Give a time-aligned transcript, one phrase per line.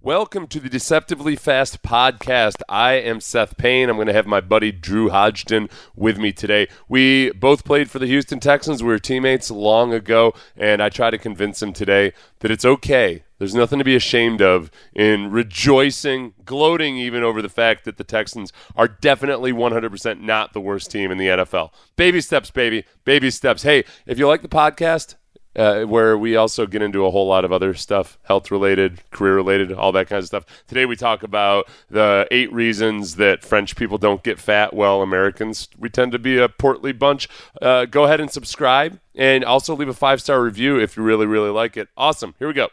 [0.00, 2.62] Welcome to the Deceptively Fast podcast.
[2.68, 3.90] I am Seth Payne.
[3.90, 6.68] I'm going to have my buddy Drew Hodgson with me today.
[6.88, 8.80] We both played for the Houston Texans.
[8.80, 13.24] We were teammates long ago, and I try to convince him today that it's okay.
[13.38, 18.04] There's nothing to be ashamed of in rejoicing, gloating even over the fact that the
[18.04, 21.70] Texans are definitely 100% not the worst team in the NFL.
[21.96, 22.84] Baby steps, baby.
[23.04, 23.64] Baby steps.
[23.64, 25.16] Hey, if you like the podcast,
[25.58, 29.34] uh, where we also get into a whole lot of other stuff health related career
[29.34, 30.44] related all that kind of stuff.
[30.68, 35.68] Today we talk about the eight reasons that french people don't get fat well americans.
[35.76, 37.28] We tend to be a portly bunch.
[37.60, 41.26] Uh, go ahead and subscribe and also leave a five star review if you really
[41.26, 41.88] really like it.
[41.96, 42.34] Awesome.
[42.38, 42.68] Here we go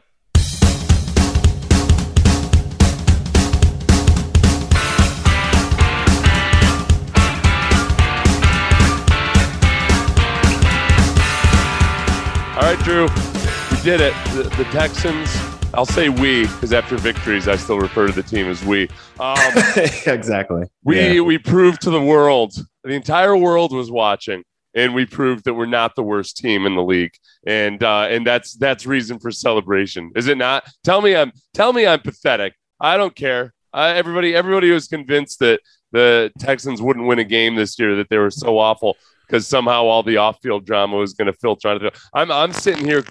[12.85, 14.13] Drew, we did it.
[14.35, 15.35] The, the Texans,
[15.73, 18.87] I'll say we, because after victories, I still refer to the team as we.
[19.19, 19.37] Um,
[20.05, 20.65] exactly.
[20.83, 21.21] We, Yeah.
[21.21, 24.43] we proved to the world, the entire world was watching,
[24.75, 27.13] and we proved that we're not the worst team in the league.
[27.47, 30.63] And uh, and that's that's reason for celebration, is it not?
[30.83, 32.53] Tell me I'm tell me I'm pathetic.
[32.79, 33.51] I don't care.
[33.73, 35.59] Uh, everybody everybody was convinced that
[35.91, 38.95] the Texans wouldn't win a game this year, that they were so awful
[39.27, 41.99] because somehow all the off-field drama was going to filter onto the.
[42.13, 43.03] I'm I'm sitting here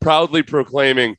[0.00, 1.16] proudly proclaiming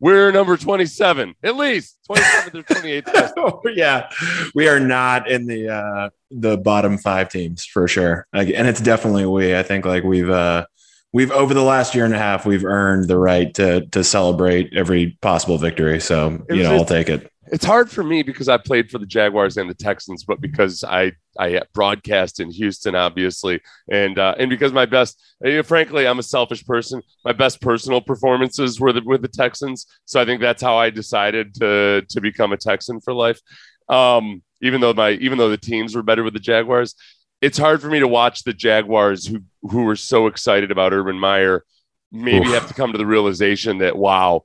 [0.00, 3.76] we're number 27, at least 27th or 28th.
[3.76, 4.10] yeah,
[4.54, 8.80] we are not in the uh, the bottom five teams for sure, like, and it's
[8.80, 9.54] definitely we.
[9.54, 10.64] I think like we've uh,
[11.12, 14.74] we've over the last year and a half, we've earned the right to to celebrate
[14.74, 16.00] every possible victory.
[16.00, 17.30] So you know, I'll take it.
[17.52, 20.84] It's hard for me because I played for the Jaguars and the Texans, but because
[20.84, 26.06] I I broadcast in Houston, obviously, and uh, and because my best, you know, frankly,
[26.06, 27.02] I'm a selfish person.
[27.24, 30.90] My best personal performances were the, with the Texans, so I think that's how I
[30.90, 33.40] decided to to become a Texan for life.
[33.88, 36.94] Um, even though my even though the teams were better with the Jaguars,
[37.40, 41.18] it's hard for me to watch the Jaguars who who were so excited about Urban
[41.18, 41.64] Meyer
[42.12, 42.54] maybe Oof.
[42.54, 44.44] have to come to the realization that wow,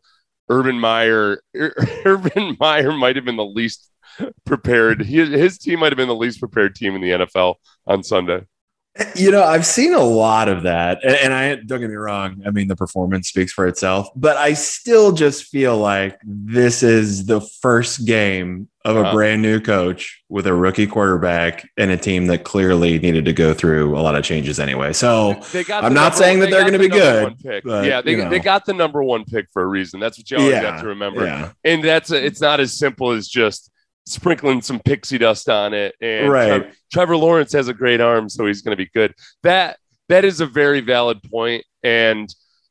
[0.49, 1.75] Urban Meyer Ur-
[2.05, 3.89] Urban Meyer might have been the least
[4.45, 5.01] prepared.
[5.01, 7.55] He, his team might have been the least prepared team in the NFL
[7.87, 8.45] on Sunday.
[9.17, 12.41] You know, I've seen a lot of that, and, and I don't get me wrong.
[12.47, 17.25] I mean, the performance speaks for itself, but I still just feel like this is
[17.25, 19.11] the first game of a Uh-huh.
[19.13, 23.53] brand new coach with a rookie quarterback and a team that clearly needed to go
[23.53, 24.93] through a lot of changes anyway.
[24.93, 28.29] So I'm not saying that they they're gonna be good, but, yeah, they, you know.
[28.29, 29.99] they got the number one pick for a reason.
[29.99, 31.25] That's what you always Yeah, have to remember.
[31.25, 33.71] yeah, And that's it's not as simple as just
[34.05, 35.95] sprinkling some pixie dust on it.
[36.01, 36.47] And Right.
[36.47, 39.13] Trevor, Trevor Lawrence has a great arm, so he's going to be good.
[39.43, 39.77] That
[40.09, 42.29] that is a very valid point, and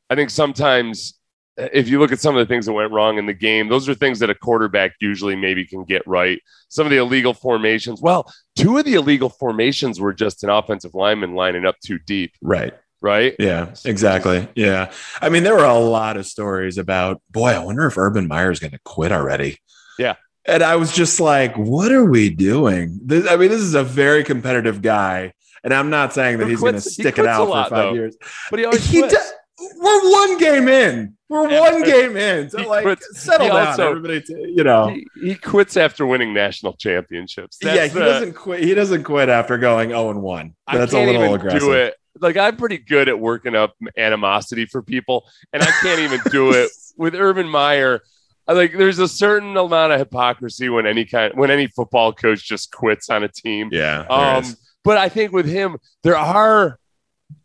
[0.09, 1.19] I think sometimes
[1.59, 3.69] uh, if you look at some of the things that went wrong in the game,
[3.69, 6.39] those are things that a quarterback usually maybe can get right.
[6.69, 8.01] Some of the illegal formations.
[8.01, 12.33] Well, two of the illegal formations were just an offensive lineman lining up too deep,
[12.41, 12.73] right.
[13.01, 13.35] right?
[13.39, 14.47] Yeah, exactly.
[14.55, 14.91] Yeah.
[15.21, 18.51] I mean, there were a lot of stories about, boy, I wonder if Urban Meyer
[18.51, 19.57] is going to quit already.
[19.97, 20.15] Yeah.
[20.47, 22.99] And I was just like, what are we doing?
[23.03, 25.33] This, I mean, this is a very competitive guy.
[25.63, 27.75] And I'm not saying that He he's going to he stick it out lot, for
[27.75, 27.93] five though.
[27.93, 28.15] years.
[28.51, 29.33] But he always He does-
[29.79, 31.13] we're one game in.
[31.29, 32.49] We're Yeah, one game in.
[32.51, 34.21] So, like, quits- settle he down, also- everybody.
[34.21, 37.57] T- you know, He, he quits after winning national championships.
[37.63, 38.63] yeah, he the- doesn't quit.
[38.63, 40.53] He doesn't quit after going 0 and 1.
[40.71, 41.59] That's a can't little even aggressive.
[41.61, 41.95] do it.
[42.19, 46.51] Like I'm pretty good at working up animosity for people, and I can't even do
[46.51, 48.01] it with Urban Meyer.
[48.47, 52.47] I Like there's a certain amount of hypocrisy when any kind when any football coach
[52.47, 53.69] just quits on a team.
[53.71, 54.05] Yeah.
[54.09, 54.45] Um,
[54.83, 56.79] but I think with him, there are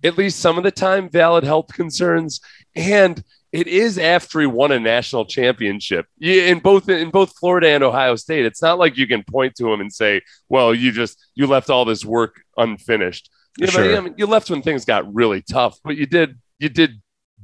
[0.04, 2.40] at least some of the time valid health concerns,
[2.74, 7.68] and it is after he won a national championship yeah, in both in both Florida
[7.68, 8.44] and Ohio State.
[8.44, 11.70] It's not like you can point to him and say, "Well, you just you left
[11.70, 13.96] all this work unfinished." You know, Sure.
[13.96, 17.00] I mean, you left when things got really tough, but you did you did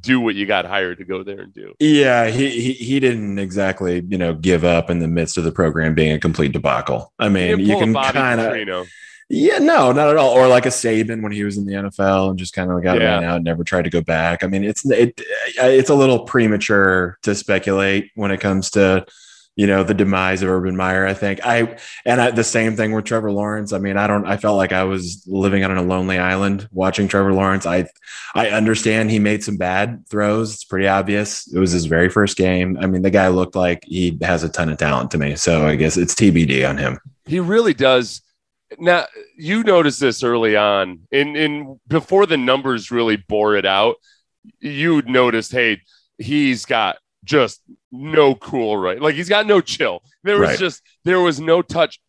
[0.06, 1.74] do what you got hired to go there and do.
[1.80, 5.52] Yeah, he, he he didn't exactly, you know, give up in the midst of the
[5.52, 7.12] program being a complete debacle.
[7.18, 8.88] I mean, you can kind of.
[9.28, 10.30] Yeah, no, not at all.
[10.30, 13.00] Or like a Saban when he was in the NFL and just kind of got
[13.00, 13.14] Yeah.
[13.16, 14.44] ran out, and never tried to go back.
[14.44, 15.20] I mean, it's it
[15.58, 19.04] it's a little premature to speculate when it comes to
[19.56, 21.06] you know the demise of Urban Meyer.
[21.06, 23.72] I think I and I, the same thing with Trevor Lawrence.
[23.72, 24.26] I mean, I don't.
[24.26, 27.64] I felt like I was living on a lonely island watching Trevor Lawrence.
[27.64, 27.88] I
[28.34, 30.52] I understand he made some bad throws.
[30.52, 31.50] It's pretty obvious.
[31.52, 32.76] It was his very first game.
[32.78, 35.36] I mean, the guy looked like he has a ton of talent to me.
[35.36, 36.98] So I guess it's TBD on him.
[37.24, 38.20] He really does.
[38.78, 39.06] Now
[39.38, 43.96] you noticed this early on, in in before the numbers really bore it out.
[44.60, 45.80] You'd noticed, hey,
[46.18, 47.60] he's got just
[47.92, 49.00] no cool, right?
[49.00, 50.02] Like he's got no chill.
[50.24, 50.58] There was Right.
[50.58, 52.00] just there was no touch.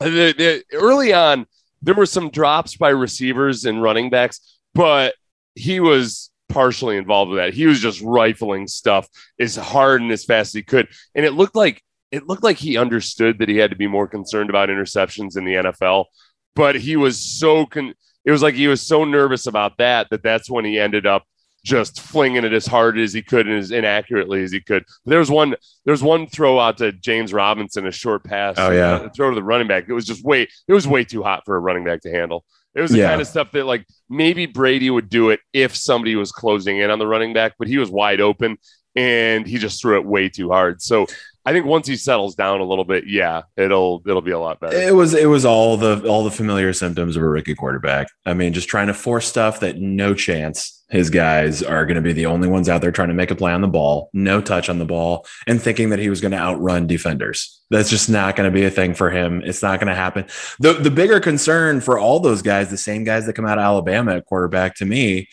[0.00, 1.46] The, the, early on,
[1.80, 5.14] there were some drops by receivers and running backs, but
[5.54, 7.54] he was partially involved with that.
[7.54, 9.08] He was just rifling stuff
[9.38, 12.56] as hard and as fast as he could, and it looked like it looked like
[12.56, 16.06] he understood that he had to be more concerned about interceptions in the NFL,
[16.54, 17.94] but he was so con-
[18.24, 21.24] it was like he was so nervous about that that that's when he ended up
[21.66, 24.84] just flinging it as hard as he could and as inaccurately as he could.
[25.04, 25.50] There was one
[25.84, 28.54] there was one throw out to James Robinson, a short pass.
[28.56, 28.92] Oh, yeah.
[28.92, 29.86] uh, throw to the running back.
[29.88, 32.44] It was just way it was way too hot for a running back to handle.
[32.76, 33.08] It was the Yeah.
[33.08, 36.90] kind of stuff that like maybe Brady would do it if somebody was closing in
[36.90, 38.58] on the running back, but he was wide open
[38.94, 40.80] and he just threw it way too hard.
[40.80, 41.06] So
[41.46, 44.58] I think once he settles down a little bit, yeah, it'll it'll be a lot
[44.58, 44.76] better.
[44.76, 48.08] It was it was all the all the familiar symptoms of a rookie quarterback.
[48.26, 52.00] I mean, just trying to force stuff that no chance his guys are going to
[52.00, 54.40] be the only ones out there trying to make a play on the ball, no
[54.40, 57.60] touch on the ball, and thinking that he was going to outrun defenders.
[57.70, 59.42] That's just not going to be a thing for him.
[59.44, 60.26] It's not going to happen.
[60.58, 63.64] The the bigger concern for all those guys, the same guys that come out of
[63.64, 65.28] Alabama at quarterback to me,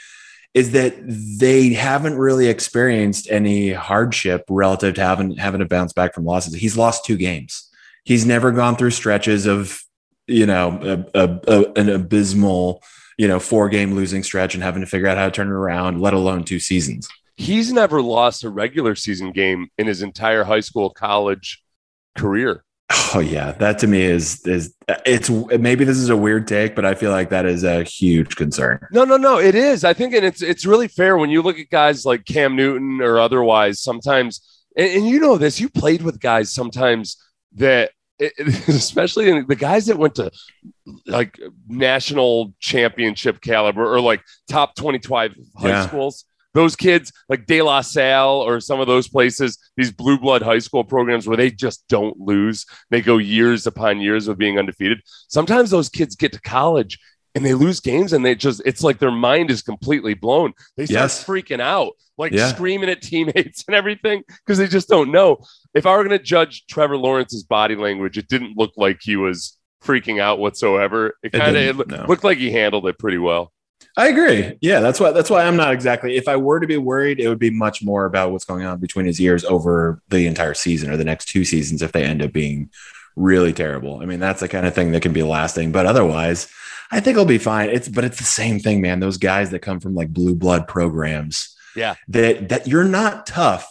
[0.54, 0.96] is that
[1.40, 6.54] they haven't really experienced any hardship relative to having having to bounce back from losses.
[6.54, 7.70] He's lost two games.
[8.04, 9.82] He's never gone through stretches of,
[10.28, 12.84] you know, a, a, a- an abysmal,
[13.18, 15.52] you know, four game losing stretch and having to figure out how to turn it
[15.52, 17.08] around, let alone two seasons.
[17.36, 21.64] He's never lost a regular season game in his entire high school college
[22.16, 22.64] career.
[23.16, 24.74] Oh yeah, that to me is is
[25.06, 28.36] it's maybe this is a weird take, but I feel like that is a huge
[28.36, 28.86] concern.
[28.92, 29.40] No, no, no.
[29.40, 29.84] It is.
[29.84, 33.02] I think, and it's it's really fair when you look at guys like Cam Newton
[33.02, 33.80] or otherwise.
[33.82, 34.42] Sometimes,
[34.78, 35.60] and, and you know this.
[35.60, 37.18] You played with guys sometimes
[37.56, 37.92] that,
[38.68, 40.32] especially in the guys that went to
[41.08, 45.88] like national championship caliber or like top twenty five high Yeah.
[45.88, 46.26] schools.
[46.54, 50.60] Those kids like De La Salle or some of those places, these blue blood high
[50.60, 52.66] school programs where they just don't lose.
[52.90, 55.00] They go years upon years of being undefeated.
[55.28, 57.00] Sometimes those kids get to college
[57.36, 60.54] and they lose games and they just it's like their mind is completely blown.
[60.78, 61.24] They start Yes.
[61.24, 62.50] freaking out, like Yeah.
[62.50, 65.38] screaming at teammates and everything because they just don't know.
[65.74, 69.16] If I were going to judge Trevor Lawrence's body language, it didn't look like he
[69.16, 71.16] was freaking out whatsoever.
[71.24, 72.06] It kind of no.
[72.08, 73.52] looked like he handled it pretty well.
[73.96, 74.58] I agree.
[74.62, 76.16] Yeah, that's why that's why I'm not exactly.
[76.16, 78.80] If I were to be worried, it would be much more about what's going on
[78.80, 82.22] between his ears over the entire season or the next two seasons if they end
[82.24, 82.70] up being
[83.16, 84.02] really terrible.
[84.02, 85.72] I mean, that's the kind of thing that can be lasting.
[85.72, 86.48] But otherwise,
[86.92, 87.70] I think he'll be fine.
[87.70, 89.00] It's but it's the same thing, man.
[89.00, 91.94] Those guys that come from like blue blood programs, Yeah.
[92.08, 93.70] that that you're not tough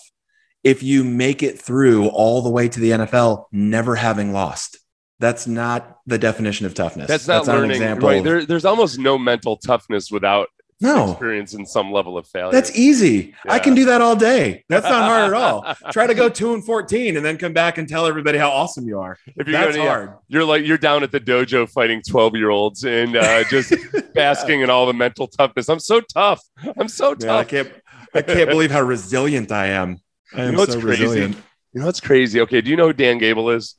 [0.63, 4.79] if you make it through all the way to the NFL, never having lost.
[5.23, 7.07] That's not the definition of toughness.
[7.07, 7.71] That's not an learning.
[7.71, 8.25] example Right.
[8.25, 10.49] There, there's almost no mental toughness without
[10.81, 12.51] no, experiencing some level of failure.
[12.51, 13.33] That's easy.
[13.49, 14.65] I can do that all day.
[14.69, 15.77] That's not hard at all.
[15.93, 18.89] Try to go two and fourteen and then come back and tell everybody how awesome
[18.89, 19.17] you are.
[19.37, 20.15] if you're That's yeah, hard.
[20.27, 23.73] you're like you're down at the dojo fighting 12 year olds and uh, just
[24.15, 25.69] basking in all the mental toughness.
[25.69, 26.43] I'm so tough.
[26.77, 27.49] I'm so Man, I tough.
[27.49, 27.73] can't.
[28.13, 30.01] I can't believe how resilient I am.
[30.35, 31.37] I am know so resilient.
[31.73, 32.41] You know what's crazy?
[32.41, 33.77] Okay, do you know who Dan Gable is?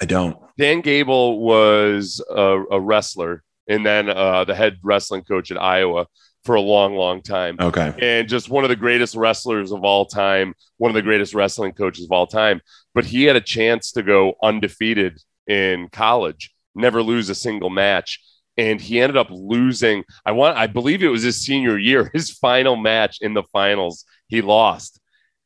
[0.00, 0.41] I don't.
[0.58, 6.06] Dan Gable was a, a wrestler and then uh, the head wrestling coach at Iowa
[6.44, 7.56] for a long, long time.
[7.60, 7.94] Okay.
[8.00, 11.72] and just one of the greatest wrestlers of all time, one of the greatest wrestling
[11.72, 12.60] coaches of all time.
[12.94, 18.20] But he had a chance to go undefeated in college, never lose a single match.
[18.58, 20.04] And he ended up losing.
[20.26, 24.04] I want, I believe it was his senior year, his final match in the finals,
[24.28, 25.00] he lost.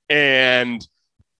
[0.09, 0.87] And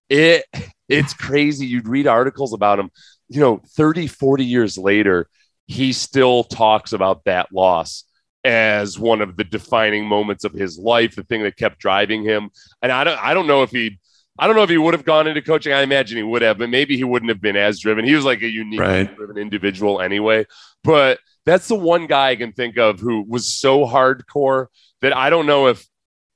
[0.09, 0.45] it
[0.87, 1.65] it's crazy.
[1.65, 2.89] You'd read articles about him,
[3.29, 5.27] you know, 30, 40 years later,
[5.65, 8.05] he still talks about that loss
[8.43, 12.49] as one of the defining moments of his life, the thing that kept driving him.
[12.81, 13.99] And I don't I don't know if he
[14.39, 15.73] I don't know if he would have gone into coaching.
[15.73, 18.05] I imagine he would have, but maybe he wouldn't have been as driven.
[18.05, 19.15] He was like a unique Right.
[19.15, 20.45] driven individual anyway.
[20.83, 24.67] But that's the one guy I can think of who was so hardcore
[25.01, 25.85] that I don't know if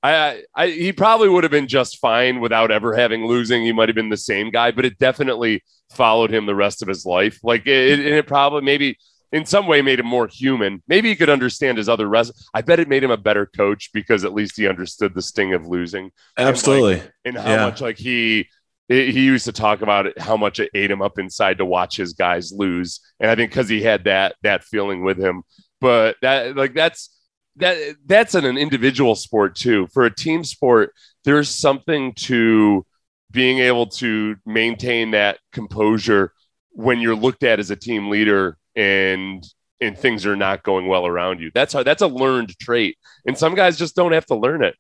[0.04, 3.64] I, I he probably would have been just fine without ever having losing.
[3.64, 6.88] He might have been the same guy, but it definitely followed him the rest of
[6.88, 7.40] his life.
[7.44, 8.98] Like it, it, it probably maybe
[9.32, 10.82] in some way made him more human.
[10.88, 12.34] Maybe he could understand his other rest.
[12.54, 15.54] I bet it made him a better coach because at least he understood the sting
[15.54, 17.02] of losing Absolutely.
[17.24, 17.66] and how Yeah.
[17.66, 18.50] much like he
[18.88, 21.96] he used to talk about it, how much it ate him up inside to watch
[21.96, 23.00] his guys lose.
[23.22, 25.44] And I think because he had that that feeling with him,
[25.80, 27.10] but that like that's
[27.58, 29.88] that that's in an individual sport too.
[29.94, 30.94] For a team sport,
[31.24, 32.86] there's something to
[33.30, 36.34] being able to maintain that composure
[36.72, 39.44] when you're looked at as a team leader and
[39.80, 41.52] and things are not going well around you.
[41.54, 42.98] That's how that's a learned trait.
[43.26, 44.76] And some guys just don't have to learn it.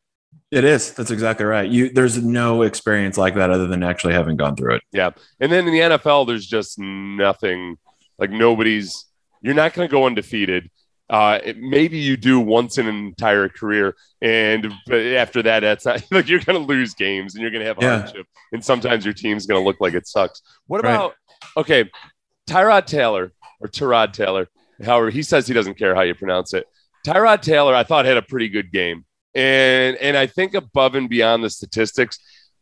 [0.52, 0.94] It is.
[0.94, 1.70] That's exactly right.
[1.70, 4.84] You there's no experience like that other than actually having gone through it.
[4.92, 5.12] Yeah.
[5.40, 7.78] And then in the NFL, there's just nothing
[8.20, 9.06] like nobody's,
[9.42, 10.70] you're not going to go undefeated.
[11.12, 13.96] Uh, it- maybe you do once in an entire career.
[14.22, 17.62] And but after that, that's not like you're going to lose games and you're going
[17.62, 18.00] to have Yeah.
[18.00, 18.26] hardship.
[18.54, 20.42] And sometimes your team's going to look like it sucks.
[20.68, 20.96] What Right.
[20.96, 21.14] about,
[21.58, 21.90] okay,
[22.50, 24.48] Tyrod Taylor or Tyrod Taylor,
[24.84, 26.66] however, he says he doesn't care how you pronounce it.
[27.06, 29.06] Tyrod Taylor, I thought had a pretty good game.
[29.36, 32.20] And and I think above and beyond the statistics,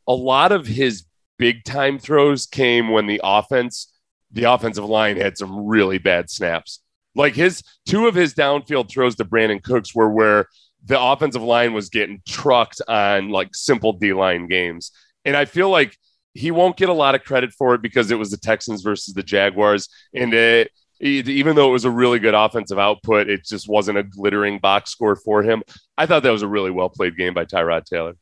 [0.08, 1.06] a lot of his
[1.38, 3.92] big time throws came when the offense,
[4.32, 6.82] the offensive line had some really bad snaps.
[7.20, 10.48] Like his two of his downfield throws to Brandin Cooks were where
[10.86, 14.92] the offensive line was getting trucked on like simple D line games.
[15.26, 15.98] And I feel like
[16.34, 19.14] he won't get a lot of credit for it because it was the Texans versus
[19.14, 19.90] the Jaguars.
[20.16, 20.72] And it,
[21.02, 24.92] even though it was a really good offensive output, it just wasn't a glittering box
[24.92, 25.62] score for him.
[25.98, 28.16] I thought that was a really well played game by Tyrod Taylor.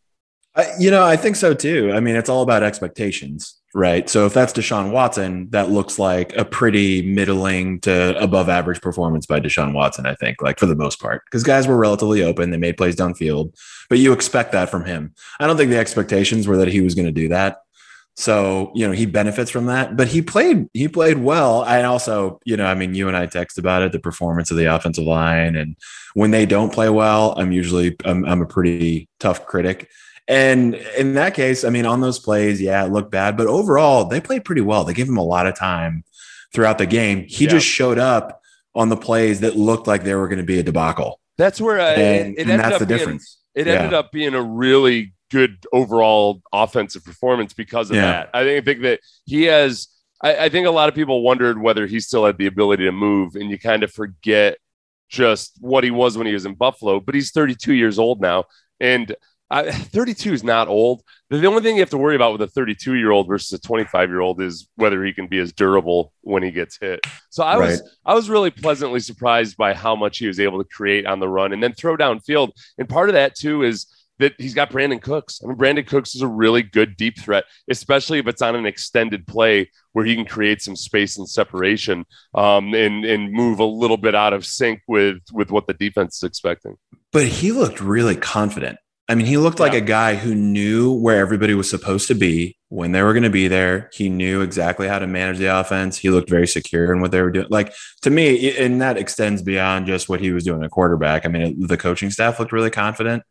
[0.58, 1.92] I, you know, I think so too.
[1.94, 4.10] I mean, it's all about expectations, right?
[4.10, 9.28] So if that's Deshaun Watson, that looks like a pretty middling to above average performance
[9.28, 12.50] by Deshaun Watson, I think, like for the most part, because guys were relatively open.
[12.50, 13.54] They made plays downfield,
[13.88, 15.14] but you expect that from him.
[15.40, 17.60] I don't think the expectations were that he was going to do that.
[18.16, 21.64] So, you know, he benefits from that, but he played, he played well.
[21.64, 24.58] And also, you know, I mean, you and I text about it, the performance of
[24.58, 25.56] the offensive line.
[25.56, 25.76] And
[26.16, 29.88] when they don't play well, I'm usually, I'm, I'm a pretty tough critic.
[30.28, 34.06] And in that case, I mean, on those plays, yeah, it looked bad, but overall,
[34.06, 34.84] they played pretty well.
[34.84, 36.04] They gave him a lot of time
[36.54, 37.26] throughout the game.
[37.28, 37.52] He Yeah.
[37.52, 38.42] just showed up
[38.76, 41.20] on the plays that looked like they were going to be a debacle.
[41.38, 43.38] That's where uh, I, And, it and ended that's up the being, difference.
[43.56, 43.74] It Yeah.
[43.74, 48.02] ended up being a really good overall offensive performance because of Yeah.
[48.06, 48.30] that.
[48.34, 49.88] I think, I think that he has.
[50.22, 52.92] I, I think a lot of people wondered whether he still had the ability to
[52.92, 54.58] move, and you kind of forget
[55.10, 57.00] just what he was when he was in Buffalo.
[57.00, 58.46] But he's 32 years old now,
[58.80, 59.16] and
[59.50, 61.04] I, 32 is not old.
[61.30, 63.52] The, the only thing you have to worry about with a 32 year old versus
[63.54, 67.02] a 25 year old is whether he can be as durable when he gets hit.
[67.30, 70.70] So I was I was really pleasantly surprised by how much he was able to
[70.70, 72.52] create on the run and then throw downfield.
[72.78, 73.88] And part of that too is
[74.20, 75.42] that he's got Brandin Cooks.
[75.44, 78.66] I mean, Brandin Cooks is a really good deep threat, especially if it's on an
[78.66, 83.66] extended play where he can create some space and separation um, and and move a
[83.66, 86.78] little bit out of sync with with what the defense is expecting.
[87.12, 88.80] But he looked really confident.
[89.10, 92.58] I mean, he looked like a guy who knew where everybody was supposed to be
[92.68, 93.90] when they were going to be there.
[93.94, 95.98] He knew exactly how to manage the offense.
[95.98, 97.48] He looked very secure in what they were doing.
[97.50, 101.26] Like to me, and that extends beyond just what he was doing at quarterback.
[101.26, 103.24] I mean, the coaching staff looked really confident.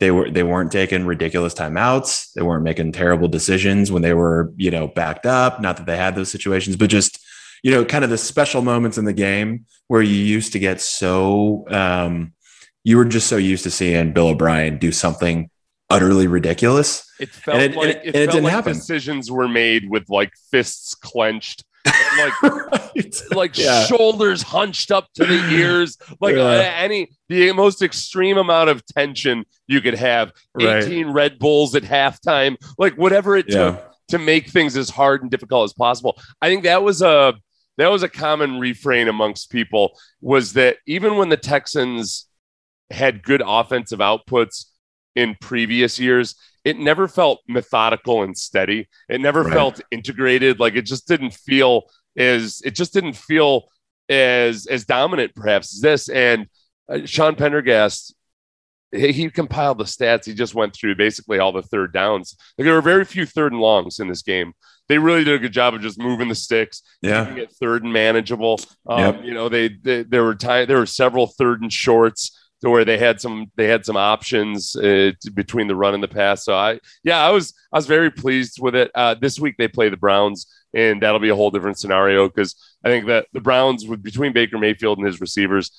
[0.00, 2.32] They were they weren't taking ridiculous timeouts.
[2.34, 5.60] They weren't making terrible decisions when they were you know backed up.
[5.60, 7.18] Not that they had those situations, but just
[7.62, 10.80] you know, kind of the special moments in the game where you used to get
[10.80, 11.64] so.
[11.68, 12.34] Um,
[12.84, 15.50] you were just so used to seeing Bill O'Brien do something
[15.90, 17.04] utterly ridiculous.
[17.20, 18.72] It felt And it- like it- it, it didn't like happen.
[18.74, 21.64] decisions were made with like fists clenched.
[22.16, 23.22] like right.
[23.32, 23.84] like Yeah.
[23.86, 26.72] shoulders hunched up to the ears, like Yeah.
[26.76, 30.32] any the most extreme amount of tension you could have.
[30.54, 30.84] Right.
[30.84, 35.30] 18 Red Bulls at halftime, like whatever it took to make things as hard and
[35.30, 36.20] difficult as possible.
[36.40, 37.34] I think that was a
[37.78, 42.26] that was a common refrain amongst people was that even when the Texans
[42.92, 44.66] had good offensive outputs
[45.14, 46.34] in previous years,
[46.64, 48.88] it never felt methodical and steady.
[49.08, 49.52] It never Right.
[49.52, 50.60] felt integrated.
[50.60, 51.84] Like it just didn't feel
[52.16, 53.64] as it just didn't feel
[54.08, 56.08] as as dominant perhaps as this.
[56.08, 56.46] And
[56.88, 58.14] uh, Sean Pendergast,
[58.90, 60.24] he, he compiled the stats.
[60.24, 62.36] He just went through basically all the third downs.
[62.58, 64.52] Like there were very few third and longs in this game.
[64.88, 67.24] They really did a good job of just moving the sticks, Yeah.
[67.24, 68.60] keeping it third and manageable.
[68.86, 69.24] Um, Yep.
[69.24, 72.84] You know, they, they there were time there were several third and shorts to where
[72.84, 76.44] they had some they had some options uh, between the run and the pass.
[76.44, 78.90] So I yeah I was I was very pleased with it.
[78.94, 82.54] Uh, this week they play the Browns, and that'll be a whole different scenario because
[82.84, 85.70] I think that the Browns with between Baker Mayfield and his receivers.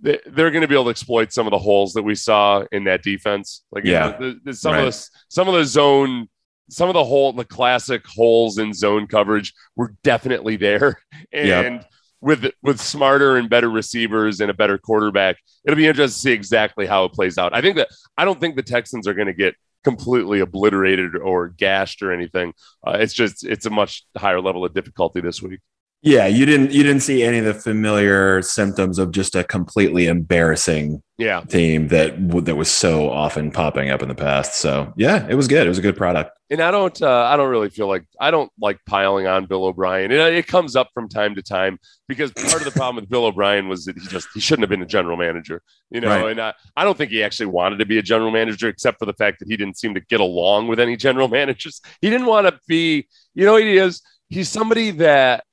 [0.00, 2.64] they- They're going to be able to exploit some of the holes that we saw
[2.72, 3.64] in that defense.
[3.70, 4.10] Like, you Yeah.
[4.10, 4.86] know, the, the, some Right.
[4.88, 6.28] of the some of the zone,
[6.68, 10.98] some of the hole, the classic holes in zone coverage were definitely there.
[11.32, 11.90] And Yep.
[12.24, 16.32] With with smarter and better receivers and a better quarterback, it'll be interesting to see
[16.32, 17.54] exactly how it plays out.
[17.54, 19.54] I think that I don't think the Texans are going to get
[19.84, 22.54] completely obliterated or gashed or anything.
[22.84, 25.60] Uh, it's just it's a much higher level of difficulty this week.
[26.06, 30.06] Yeah, you didn't you didn't see any of the familiar symptoms of just a completely
[30.06, 34.56] embarrassing Yeah, team that that was so often popping up in the past.
[34.56, 35.64] So yeah, it was good.
[35.64, 36.38] It was a good product.
[36.50, 39.64] and I don't uh, I don't really feel like I don't like piling on Bill
[39.64, 40.10] O'Brien.
[40.12, 43.24] It, it comes up from time to time because part of the problem with Bill
[43.24, 46.08] O'Brien was that he just he shouldn't have been a general manager, you know.
[46.08, 46.32] Right.
[46.32, 49.06] And I, I don't think he actually wanted to be a general manager, except for
[49.06, 51.80] the fact that he didn't seem to get along with any general managers.
[52.02, 54.02] He didn't want to be, you know, he is.
[54.28, 55.44] He's somebody that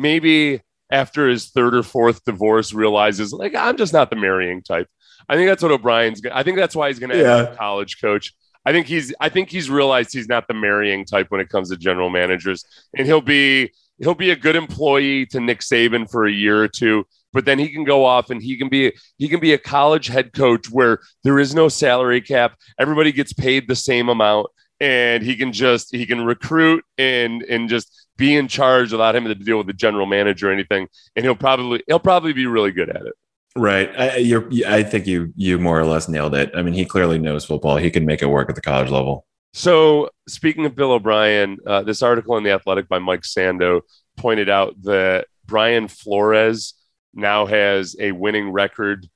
[0.00, 4.88] maybe after his third or fourth divorce realizes like I'm just not the marrying type.
[5.28, 6.20] I think that's what O'Brien's.
[6.32, 7.52] I think that's why he's going to Yeah.
[7.52, 8.32] a college coach.
[8.66, 9.14] I think he's.
[9.20, 12.64] I think he's realized he's not the marrying type when it comes to general managers,
[12.96, 16.68] and he'll be he'll be a good employee to Nick Saban for a year or
[16.68, 17.04] two.
[17.32, 20.08] But then he can go off and he can be he can be a college
[20.08, 22.56] head coach where there is no salary cap.
[22.78, 24.48] Everybody gets paid the same amount,
[24.80, 29.28] and he can just he can recruit and and just be in charge without having
[29.28, 30.88] to deal with the general manager or anything.
[31.14, 33.14] And he'll probably he'll probably be really good at it.
[33.56, 33.90] Right.
[33.98, 36.52] I, you're, I think you you more or less nailed it.
[36.54, 37.76] I mean, he clearly knows football.
[37.76, 39.26] He can make it work at the college level.
[39.52, 43.80] So, speaking of Bill O'Brien, uh, this article in The Athletic by Mike Sando
[44.16, 46.74] pointed out that Brian Flores
[47.12, 49.08] now has a winning record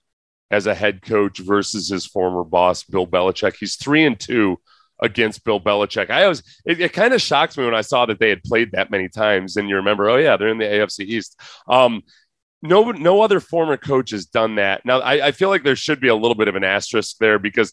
[0.50, 3.54] as a head coach versus his former boss, Bill Belichick.
[3.60, 4.58] He's three and two
[5.02, 6.10] against Bill Belichick.
[6.10, 8.72] I was, it, it kind of shocked me when I saw that they had played
[8.72, 9.56] that many times.
[9.56, 11.40] And you remember, oh, yeah, they're in the AFC East.
[11.68, 12.02] Um,
[12.62, 14.86] no, no other former coach has done that.
[14.86, 17.38] Now, I, I feel like there should be a little bit of an asterisk there
[17.38, 17.72] because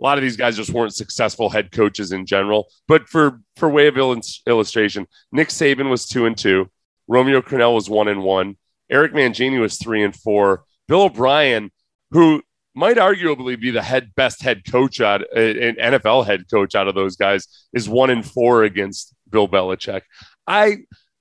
[0.00, 2.66] a lot of these guys just weren't successful head coaches in general.
[2.88, 6.70] But for for way of il- illustration, Nick Saban was two and two,
[7.06, 8.56] Romeo Crennel was one and one,
[8.90, 11.70] Eric Mangini was three and four, Bill O'Brien,
[12.10, 12.42] who
[12.74, 16.88] might arguably be the head best head coach out uh, an NFL head coach out
[16.88, 20.02] of those guys, is one in four against Bill Belichick.
[20.46, 20.78] I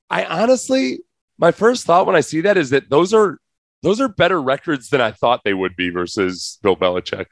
[0.10, 1.00] I honestly,
[1.38, 3.38] my first thought when I see that is that those are
[3.84, 7.26] those are better records than I thought they would be versus Bill Belichick.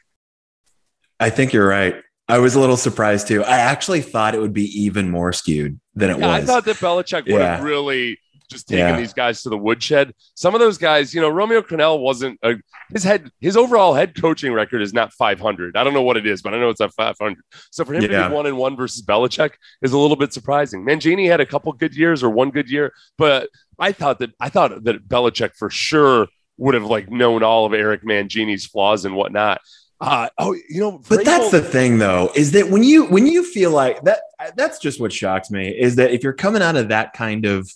[1.19, 2.01] I think you're right.
[2.27, 3.43] I was a little surprised too.
[3.43, 6.77] I actually thought it would be even more skewed than it Yeah, I thought that
[6.77, 8.97] Belichick would have really just taking Yeah.
[8.97, 10.13] these guys to the woodshed.
[10.35, 12.55] Some of those guys, you know, Romeo Crennel wasn't a,
[12.91, 15.77] his head, his overall head coaching record is not 500.
[15.77, 17.37] I don't know what it is, but I know it's at 500.
[17.71, 20.83] So for him to be one and one versus Belichick is a little bit surprising.
[20.83, 24.49] Mangini had a couple good years or one good year, but I thought that I
[24.49, 29.15] thought that Belichick for sure would have like known all of Eric Mangini's flaws and
[29.15, 29.61] whatnot.
[30.01, 33.43] Uh, oh, you know, But that's the thing though, is that when you when you
[33.43, 34.21] feel like that
[34.55, 37.69] that's just what shocks me is that if you're coming out of that kind of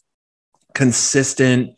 [0.73, 1.77] consistent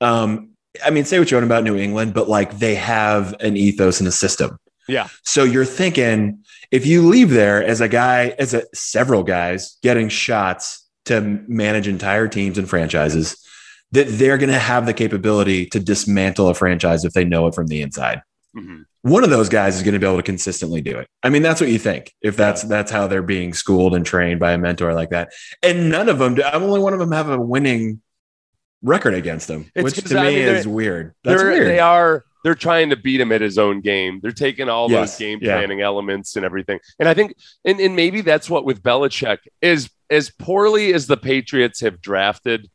[0.00, 0.50] um
[0.84, 3.98] I mean say what you want about New England, but like they have an ethos
[4.00, 4.58] and a system.
[4.88, 5.08] Yeah.
[5.22, 10.08] So you're thinking if you leave there as a guy, as a several guys getting
[10.08, 13.36] shots to manage entire teams and franchises,
[13.92, 17.54] that they're going to have the capability to dismantle a franchise if they know it
[17.54, 18.20] from the inside
[18.56, 18.84] Mhm.
[19.02, 21.06] one of those guys is going to be able to consistently do it.
[21.22, 24.40] I mean, that's what you think if that's that's how they're being schooled and trained
[24.40, 25.28] by a mentor like that.
[25.62, 28.00] And none of them, do- I'm only one of them have a winning
[28.82, 31.14] record against them, It's which to I me mean, is weird.
[31.24, 31.66] That's weird.
[31.66, 32.24] They are.
[32.44, 34.20] They're trying to beat him at his own game.
[34.22, 35.56] They're taking all Yes, those game yeah.
[35.56, 36.78] planning elements and everything.
[37.00, 37.34] And I think,
[37.64, 42.70] and, and maybe that's what with Belichick is as poorly as the Patriots have drafted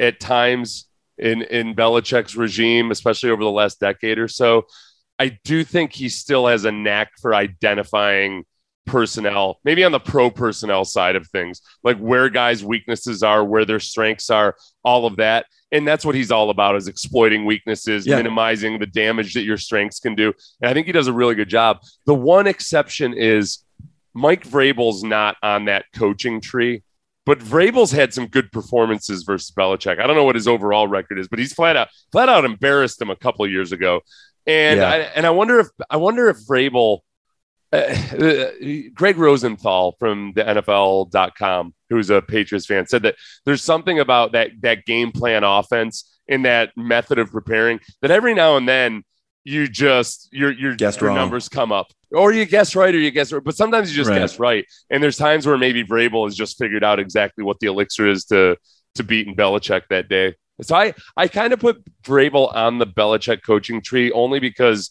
[0.00, 4.66] at times in in Belichick's regime, especially over the last decade or so.
[5.16, 8.44] I do think he still has a knack for identifying
[8.86, 13.64] personnel, maybe on the pro personnel side of things, like where guys' weaknesses are, where
[13.64, 15.46] their strengths are, all of that.
[15.72, 18.16] And that's what he's all about is exploiting weaknesses, Yeah.
[18.16, 20.32] minimizing the damage that your strengths can do.
[20.60, 21.78] And I think he does a really good job.
[22.06, 23.64] The one exception is
[24.14, 26.82] Mike Vrabel's not on that coaching tree.
[27.26, 29.98] But Vrabel's had some good performances versus Belichick.
[29.98, 33.00] I don't know what his overall record is, but he's flat out flat out embarrassed
[33.00, 34.02] him a couple of years ago.
[34.46, 34.90] And Yeah.
[34.90, 36.98] I and I wonder if I wonder if Vrabel,
[37.74, 44.32] uh, Gregg Rosenthal from the NFL.com, who's a Patriots fan, said that there's something about
[44.32, 49.02] that that game plan offense and that method of preparing that every now and then
[49.44, 51.16] you just your your, Guessed your wrong.
[51.18, 53.44] numbers come up, or you guess right, or you guess right.
[53.44, 54.18] But sometimes you just Right.
[54.18, 57.66] guess right, and there's times where maybe Vrabel has just figured out exactly what the
[57.66, 58.56] elixir is to
[58.94, 60.34] to beating Belichick that day.
[60.62, 64.90] So I I kind of put Vrabel on the Belichick coaching tree only because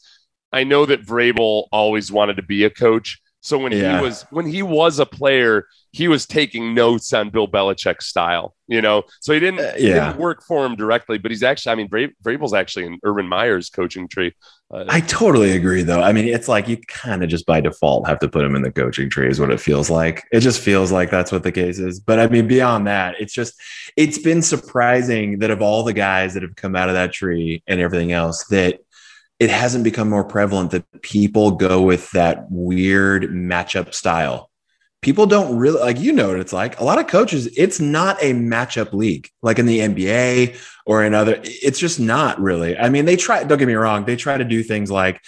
[0.53, 3.19] I know that Vrabel always wanted to be a coach.
[3.41, 3.97] So when Yeah.
[3.97, 8.55] he was when he was a player, he was taking notes on Bill Belichick's style,
[8.67, 9.03] you know.
[9.19, 10.07] So he didn't, Uh, yeah.
[10.07, 13.27] didn't work for him directly, but he's actually, I mean, Vra- Vrabel's actually in Urban
[13.27, 14.33] Meyer's coaching tree.
[14.73, 16.01] Uh, I totally agree, though.
[16.01, 18.61] I mean, it's like you kind of just by default have to put him in
[18.63, 20.23] the coaching tree, is what it feels like.
[20.31, 21.99] It just feels like that's what the case is.
[21.99, 23.53] But I mean, beyond that, it's just,
[23.97, 27.61] it's been surprising that of all the guys that have come out of that tree
[27.67, 28.79] and everything else, that
[29.43, 34.49] it hasn't become more prevalent that people go with that weird matchup style.
[35.01, 36.79] People don't really like, you know what it's like.
[36.79, 41.13] A lot of coaches, it's not a matchup league like in the NBA or in
[41.13, 42.77] other, it's just not really.
[42.77, 45.19] I mean, they try, don't get me wrong, they try to do things like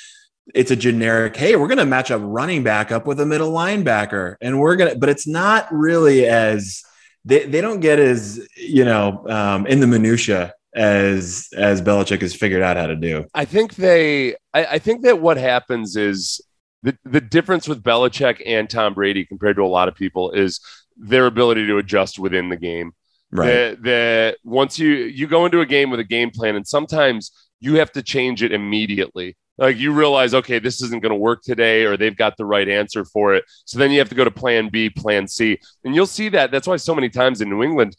[0.53, 3.51] it's a generic, hey, we're going to match up running back up with a middle
[3.51, 4.37] linebacker.
[4.39, 6.83] And we're going to, but it's not really as,
[7.25, 12.35] they, they don't get as, you know, um, in the minutia as, as Belichick has
[12.35, 13.25] figured out how to do.
[13.33, 16.41] I think they, I, I think that what happens is
[16.83, 20.59] the, the difference with Belichick and Tom Brady compared to a lot of people is
[20.97, 22.91] their ability to adjust within the game.
[23.31, 23.47] Right.
[23.47, 27.31] that, that once you you go into a game with a game plan and sometimes
[27.59, 31.41] you have to change it immediately like you realize okay this isn't going to work
[31.41, 34.23] today or they've got the right answer for it so then you have to go
[34.23, 37.49] to plan b plan c and you'll see that that's why so many times in
[37.49, 37.95] new england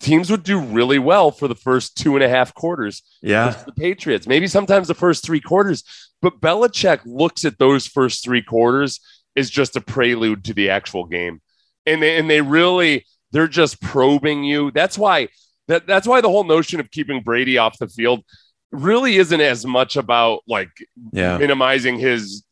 [0.00, 3.50] teams would do really well for the first two and a half quarters yeah.
[3.66, 4.26] the Patriots.
[4.26, 5.84] Maybe sometimes the first three quarters,
[6.22, 9.00] but Belichick looks at those first three quarters
[9.36, 11.40] as just a prelude to the actual game,
[11.86, 14.70] and they, and they really they're just probing you.
[14.70, 15.28] That's why
[15.68, 18.24] that that's why the whole notion of keeping Brady off the field
[18.70, 20.70] really isn't as much about like
[21.12, 21.38] Yeah.
[21.38, 22.44] minimizing his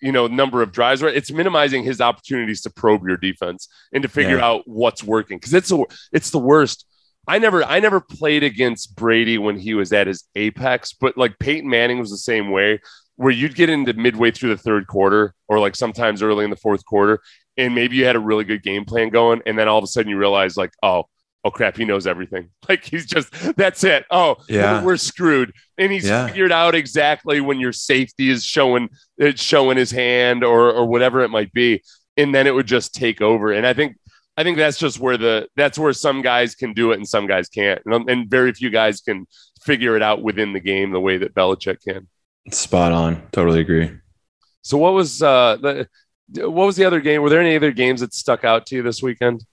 [0.00, 1.14] you know number of drives right?
[1.14, 4.46] It's minimizing his opportunities to probe your defense and to figure Yeah.
[4.46, 5.38] out what's working.
[5.38, 6.86] Because it's a, it's the worst.
[7.28, 11.38] I never i never played against brady when he was at his apex but like
[11.38, 12.80] peyton manning was the same way
[13.16, 16.56] where you'd get into midway through the third quarter or like sometimes early in the
[16.56, 17.20] fourth quarter
[17.58, 19.86] and maybe you had a really good game plan going and then all of a
[19.86, 21.04] sudden you realize like oh
[21.44, 22.48] oh crap he knows everything.
[22.68, 24.04] Like he's just that's it.
[24.10, 24.82] Oh Yeah.
[24.84, 25.52] we're screwed.
[25.78, 26.26] And he's Yeah.
[26.28, 31.20] figured out exactly when your safety is showing it's showing his hand or or whatever
[31.22, 31.82] it might be.
[32.16, 33.52] And then it would just take over.
[33.52, 33.96] And i think
[34.36, 37.26] i think that's just where the that's where some guys can do it and some
[37.26, 37.80] guys can't.
[37.86, 39.26] And, and very few guys can
[39.62, 42.08] figure it out within the game the way that Belichick can.
[42.50, 43.22] Spot on.
[43.32, 43.90] Totally agree.
[44.62, 45.88] so what was uh the
[46.48, 47.22] what was the other game?
[47.22, 49.44] Were there any other games that stuck out to you this weekend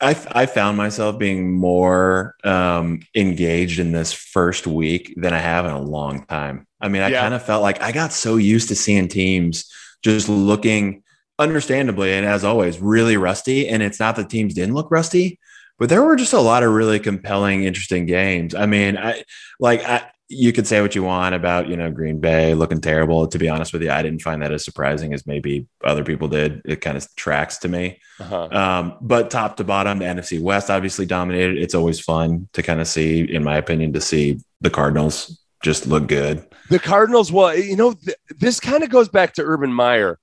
[0.00, 5.64] I, I found myself being more um, engaged in this first week than I have
[5.64, 6.66] in a long time.
[6.80, 7.20] I mean, I Yeah.
[7.22, 9.70] kind of felt like I got so used to seeing teams
[10.02, 11.02] just looking,
[11.38, 13.68] understandably, and as always, really rusty.
[13.68, 15.38] And it's not that teams didn't look rusty,
[15.78, 18.54] but there were just a lot of really compelling, interesting games.
[18.54, 19.24] I mean, I
[19.58, 23.26] like I, you could say what you want about you know Green Bay looking terrible.
[23.26, 26.28] To be honest with you, I didn't find that as surprising as maybe other people
[26.28, 26.62] did.
[26.64, 28.00] It kind of tracks to me.
[28.20, 28.48] uh-huh.
[28.52, 31.58] Um, but top to bottom, the NFC West obviously dominated.
[31.58, 35.88] It's always fun to kind of see, in my opinion, to see the Cardinals just
[35.88, 36.46] look good.
[36.70, 40.18] The Cardinals, well, you know, th- this kind of goes back to Urban Meyer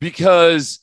[0.00, 0.80] because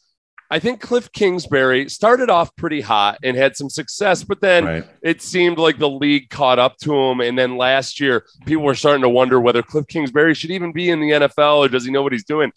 [0.52, 4.84] I think Cliff Kingsbury started off pretty hot and had some success, but then right.
[5.04, 7.22] it seemed like the league caught up to him.
[7.22, 10.90] And then last year, people were starting to wonder whether Cliff Kingsbury should even be
[10.90, 12.52] in the NFL or does he know what he's doing?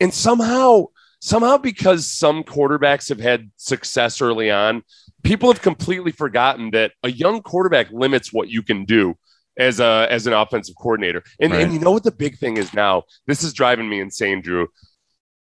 [0.00, 0.86] And somehow,
[1.20, 4.82] somehow, because some quarterbacks have had success early on,
[5.22, 9.16] people have completely forgotten that a young quarterback limits what you can do
[9.58, 11.22] as a as an offensive coordinator.
[11.40, 11.62] And Right.
[11.62, 13.04] and you know what the big thing is now?
[13.26, 14.68] This is driving me insane, Drew.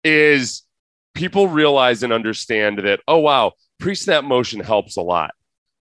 [0.04, 0.64] Is
[1.20, 5.32] people realize and understand that oh wow, pre-snap motion helps a lot.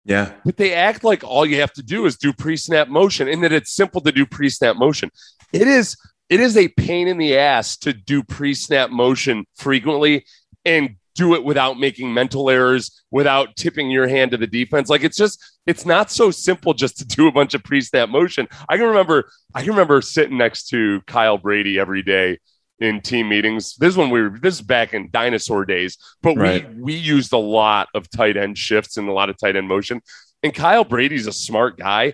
[0.05, 0.31] Yeah.
[0.45, 3.51] But they act like all you have to do is do pre-snap motion and that
[3.51, 5.11] it's simple to do pre-snap motion.
[5.51, 5.97] It is
[6.29, 10.25] it is a pain in the ass to do pre-snap motion frequently
[10.63, 14.89] and do it without making mental errors, without tipping your hand to the defense.
[14.89, 18.47] Like it's just it's not so simple just to do a bunch of pre-snap motion.
[18.69, 22.39] I can remember I can remember sitting next to Kyle Brady every day
[22.79, 23.75] in team meetings.
[23.75, 26.67] This is when we were this is back in dinosaur days, but Right.
[26.75, 29.67] we we used a lot of tight end shifts and a lot of tight end
[29.67, 30.01] motion.
[30.43, 32.13] And Kyle Brady's a smart guy,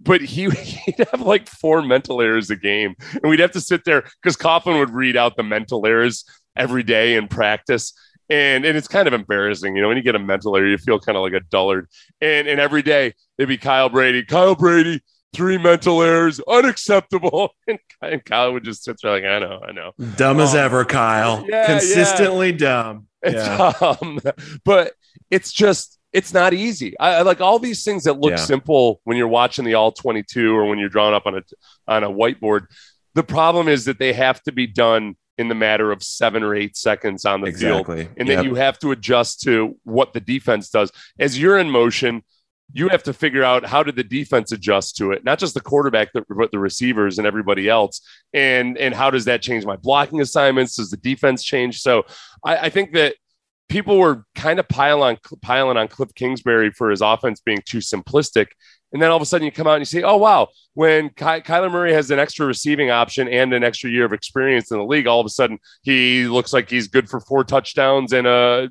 [0.00, 2.94] but he, he'd have like four mental errors a game.
[3.12, 6.24] And we'd have to sit there because Coughlin would read out the mental errors
[6.56, 7.92] every day in practice.
[8.30, 10.78] And, and it's kind of embarrassing, you know, when you get a mental error, you
[10.78, 11.86] feel kind of like a dullard.
[12.22, 17.54] And, and every day it'd be Kyle Brady, Kyle Brady, three mental errors, unacceptable.
[17.68, 19.92] And, and Kyle would just sit there like, I know, I know.
[20.16, 21.44] Dumb as Um, ever, Kyle.
[21.48, 23.06] yeah, Consistently dumb.
[23.22, 23.72] It's, Yeah.
[23.80, 24.18] um,
[24.64, 24.92] but
[25.30, 26.98] it's just it's not easy.
[27.00, 28.36] I, I like all these things that look Yeah.
[28.36, 31.42] simple when you're watching the all 22 or when you're drawing up on a
[31.88, 32.66] on a whiteboard.
[33.14, 36.54] The problem is that they have to be done in the matter of seven or
[36.54, 38.26] eight seconds on the field, and Yep.
[38.26, 40.92] then you have to adjust to what the defense does.
[41.18, 42.22] As you're in motion,
[42.72, 45.60] you have to figure out how did the defense adjust to it, not just the
[45.60, 48.00] quarterback, but the receivers and everybody else,
[48.32, 50.76] and and how does that change my blocking assignments?
[50.76, 51.80] Does the defense change?
[51.80, 52.04] So
[52.44, 53.14] I, I think that
[53.68, 57.78] people were kind of piling on piling on Cliff Kingsbury for his offense being too
[57.78, 58.48] simplistic.
[58.92, 61.08] And then all of a sudden you come out and you say, oh, wow, when
[61.08, 64.76] Ky- Kyler Murray has an extra receiving option and an extra year of experience in
[64.76, 68.26] the league, all of a sudden he looks like he's good for four touchdowns and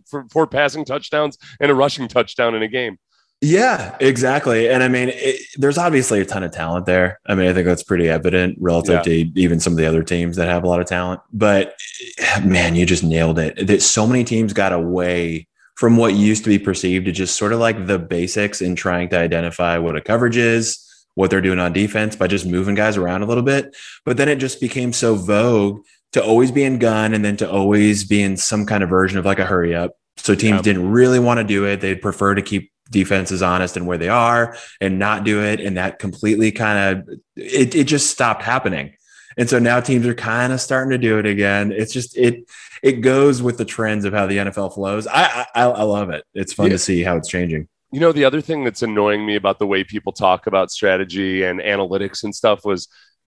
[0.07, 2.97] for four passing touchdowns and a rushing touchdown in a game.
[3.43, 4.69] Yeah, exactly.
[4.69, 7.19] And I mean, it, there's obviously a ton of talent there.
[7.25, 9.01] I mean, I think that's pretty evident relative Yeah.
[9.01, 11.21] to even some of the other teams that have a lot of talent.
[11.33, 11.75] But
[12.19, 13.65] eh, man, you just nailed it.
[13.65, 17.51] That so many teams got away from what used to be perceived to just sort
[17.51, 20.77] of like the basics in trying to identify what a coverage is,
[21.15, 23.75] what they're doing on defense by just moving guys around a little bit.
[24.05, 27.49] But then it just became so vogue to always be in gun and then to
[27.49, 29.93] always be in some kind of version of like a hurry up.
[30.17, 30.61] So teams Yeah.
[30.61, 31.81] didn't really want to do it.
[31.81, 35.59] They'd prefer to keep defenses honest and where they are and not do it.
[35.59, 38.93] And that completely kind of it, it just stopped happening.
[39.37, 41.71] And so now teams are kind of starting to do it again.
[41.71, 42.43] It's just it
[42.83, 45.07] it goes with the trends of how the NFL flows.
[45.07, 46.23] I I, I love it.
[46.33, 46.73] It's fun Yeah.
[46.73, 47.67] to see how it's changing.
[47.93, 51.43] You know, the other thing that's annoying me about the way people talk about strategy
[51.43, 52.87] and analytics and stuff was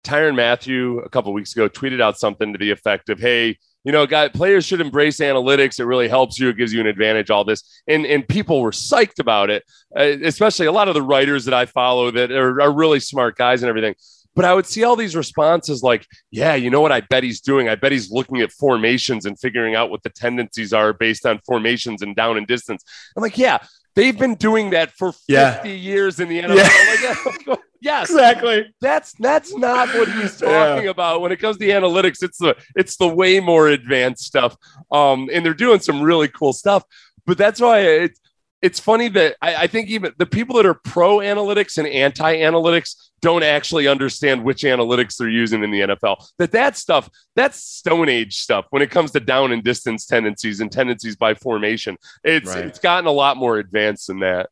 [0.03, 3.91] Tyrann Mathieu a couple weeks ago tweeted out something to the effect of, "Hey, you
[3.91, 5.79] know, guy, players should embrace analytics.
[5.79, 6.49] It really helps you.
[6.49, 7.29] It gives you an advantage.
[7.29, 9.63] All this, and and people were psyched about it,
[9.97, 13.37] uh, especially a lot of the writers that I follow that are, are really smart
[13.37, 13.95] guys and everything.
[14.35, 16.91] But I would see all these responses like, "Yeah, you know what?
[16.91, 17.69] I bet he's doing.
[17.69, 21.39] I bet he's looking at formations and figuring out what the tendencies are based on
[21.45, 22.83] formations and down and distance."
[23.15, 23.59] I'm like, "Yeah."
[23.97, 25.63] They've been doing that for 50 Yeah.
[25.65, 27.45] years in the NFL.
[27.47, 27.55] Yeah.
[27.79, 28.73] Yes, Exactly.
[28.81, 30.47] that's that's not what he's Yeah.
[30.75, 34.23] talking about when it comes to the analytics it's the it's the way more advanced
[34.23, 34.57] stuff
[34.91, 36.83] um and they're doing some really cool stuff
[37.27, 38.19] but that's why it's
[38.63, 42.37] it's funny that I, I think even the people that are pro analytics and anti
[42.37, 46.23] analytics don't actually understand which analytics they're using in the NFL.
[46.37, 50.59] That that stuff, that's Stone Age stuff when it comes to down and distance tendencies
[50.59, 51.97] and tendencies by formation.
[52.23, 52.65] It's Right.
[52.65, 54.49] it's gotten a lot more advanced than that.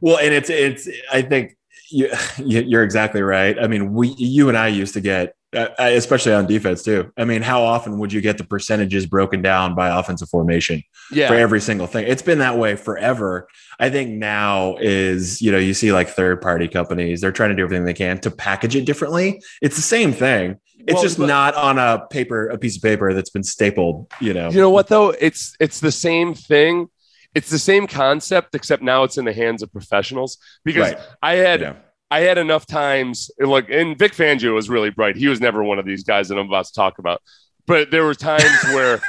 [0.00, 0.88] Well, and it's it's.
[1.12, 1.56] I think
[1.90, 3.56] you you- you're exactly right.
[3.60, 7.10] I mean, we you and I used to get, Uh, uh, especially on defense too.
[7.16, 11.28] I mean, how often would you get the percentages broken down by offensive formation Yeah.
[11.28, 12.06] for every single thing?
[12.06, 13.48] It's been that way forever.
[13.80, 17.56] I think now is you know you see like third party companies they're trying to
[17.56, 19.40] do everything they can to package it differently.
[19.62, 20.56] It's the same thing.
[20.80, 24.12] It's Well, just but- not on a paper, a piece of paper that's been stapled.
[24.20, 24.50] You know.
[24.50, 25.10] You know what though?
[25.18, 26.88] It's it's the same thing.
[27.34, 30.36] It's the same concept, except now it's in the hands of professionals.
[30.62, 30.98] Because Right.
[31.22, 31.72] I had Yeah.
[32.10, 35.16] I had enough times Look, and Vic Fangio was really bright.
[35.16, 37.20] He was never one of these guys that I'm about to talk about.
[37.66, 39.00] But there were times where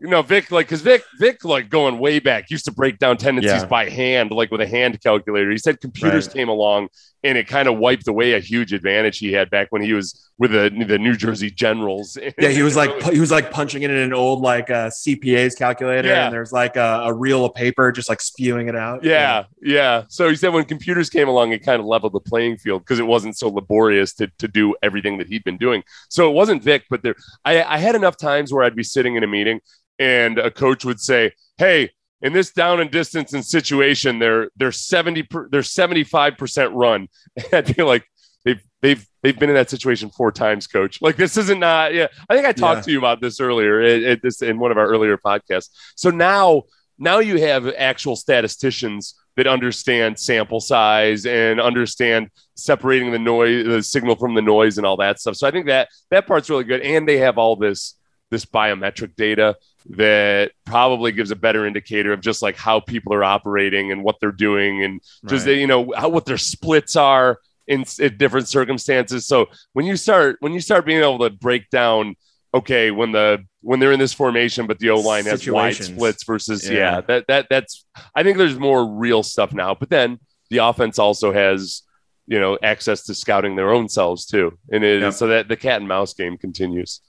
[0.00, 3.16] you know Vic like because Vic Vic like going way back used to break down
[3.16, 3.66] tendencies Yeah.
[3.66, 5.50] by hand like with a hand calculator.
[5.50, 6.36] He said computers Right.
[6.36, 6.88] came along
[7.26, 10.30] and it kind of wiped away a huge advantage he had back when he was
[10.38, 12.16] with the the New Jersey Generals.
[12.38, 15.54] Yeah, he was like he was like punching it in an old like uh, CPA's
[15.54, 16.26] calculator, Yeah.
[16.26, 19.02] and there's like a, a reel of paper just like spewing it out.
[19.02, 20.04] Yeah, yeah.
[20.08, 22.98] So he said when computers came along, it kind of leveled the playing field because
[22.98, 25.82] it wasn't so laborious to, to do everything that he'd been doing.
[26.08, 29.16] So it wasn't Vic, but there, I, I had enough times where I'd be sitting
[29.16, 29.60] in a meeting
[29.98, 31.90] and a coach would say, "Hey,
[32.22, 36.72] in this down and distance and situation, they're they're seventy per, they're seventy five percent
[36.72, 37.08] run."
[37.52, 38.04] I'd be like,
[38.44, 41.00] "They've they've they've been in that situation four times, coach.
[41.02, 41.94] Like this isn't not.
[41.94, 42.82] Yeah, I think I talked Yeah.
[42.82, 45.70] to you about this earlier this in one of our earlier podcasts.
[45.94, 46.62] So now
[46.98, 53.82] now you have actual statisticians that understand sample size and understand separating the noise the
[53.82, 56.64] signal from the noise and all that stuff so i think that that part's really
[56.64, 57.96] good and they have all this
[58.30, 59.54] this biometric data
[59.90, 64.16] that probably gives a better indicator of just like how people are operating and what
[64.20, 65.56] they're doing and just Right.
[65.58, 70.36] you know how what their splits are in, in different circumstances so when you start
[70.40, 72.16] when you start being able to break down
[72.52, 76.24] okay when the when they're in this formation but the o line has wide splits
[76.24, 76.72] versus yeah.
[76.96, 77.00] Yeah.
[77.02, 80.18] that that that's i think there's more real stuff now but then
[80.50, 81.82] the offense also has
[82.28, 85.12] you know access to scouting their own selves too and it, Yep.
[85.12, 87.00] so that the cat and mouse game continues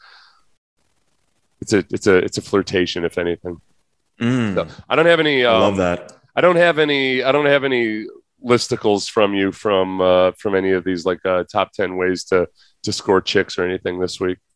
[1.61, 3.59] it's a it's a it's a flirtation if anything
[4.19, 6.17] Mm, so i don't have any I um, love that.
[6.37, 7.23] I don't have any.
[7.23, 8.05] I don't have any
[8.45, 12.47] listicles from you from uh, from any of these like uh, top ten ways to
[12.83, 14.37] to score chicks or anything this week.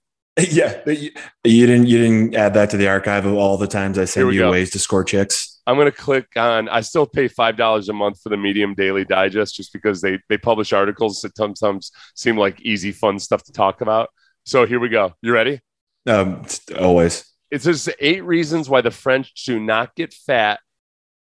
[0.49, 1.09] Yeah, you,
[1.43, 4.31] you didn't you didn't add that to the archive of all the times I send
[4.31, 4.51] you go.
[4.51, 5.59] ways to score chicks.
[5.67, 6.69] I'm gonna click on.
[6.69, 10.19] I still pay five dollars a month for the Medium Daily Digest just because they
[10.29, 14.09] they publish articles that sometimes seem like easy, fun stuff to talk about.
[14.45, 15.13] So here we go.
[15.21, 15.61] You ready?
[16.07, 16.45] Um,
[16.79, 17.25] always.
[17.49, 20.59] It says eight reasons why the French do not get fat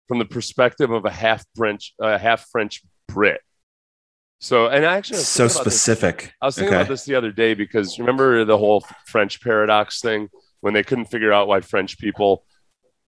[0.08, 3.42] from the perspective of a half French, uh, half French Brit.
[4.40, 6.34] So, and I actually So this- specific.
[6.42, 6.82] I was thinking Okay.
[6.82, 10.30] about this the other day because remember the whole French paradox thing
[10.62, 12.46] when they couldn't figure out why French people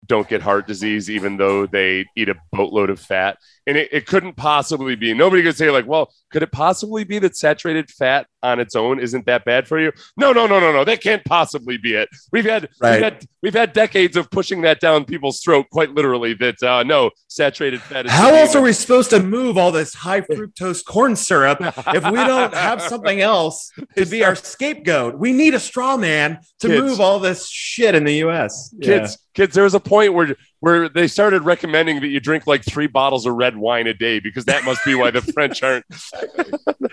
[0.06, 3.38] don't get heart disease even though they eat a boatload of fat.
[3.66, 5.14] And it, it couldn't possibly be.
[5.14, 9.00] Nobody could say, like, well, could it possibly be that saturated fat on its own
[9.00, 9.90] isn't that bad for you?
[10.16, 10.84] No, no, no, no, no.
[10.84, 12.08] That can't possibly be it.
[12.30, 12.92] We've had Right.
[12.92, 16.82] we've had we've had decades of pushing that down people's throat, quite literally, that uh,
[16.82, 20.84] no, saturated fat is How else are we supposed to move all this high fructose
[20.84, 25.18] corn syrup if we don't have something else to be our scapegoat?
[25.18, 26.80] We need a straw man to Kids.
[26.82, 28.74] move all this shit in the U.S.
[28.82, 32.64] kids kids there was a point where where they started recommending that you drink like
[32.64, 35.84] three bottles of red wine a day because that must be why the french aren't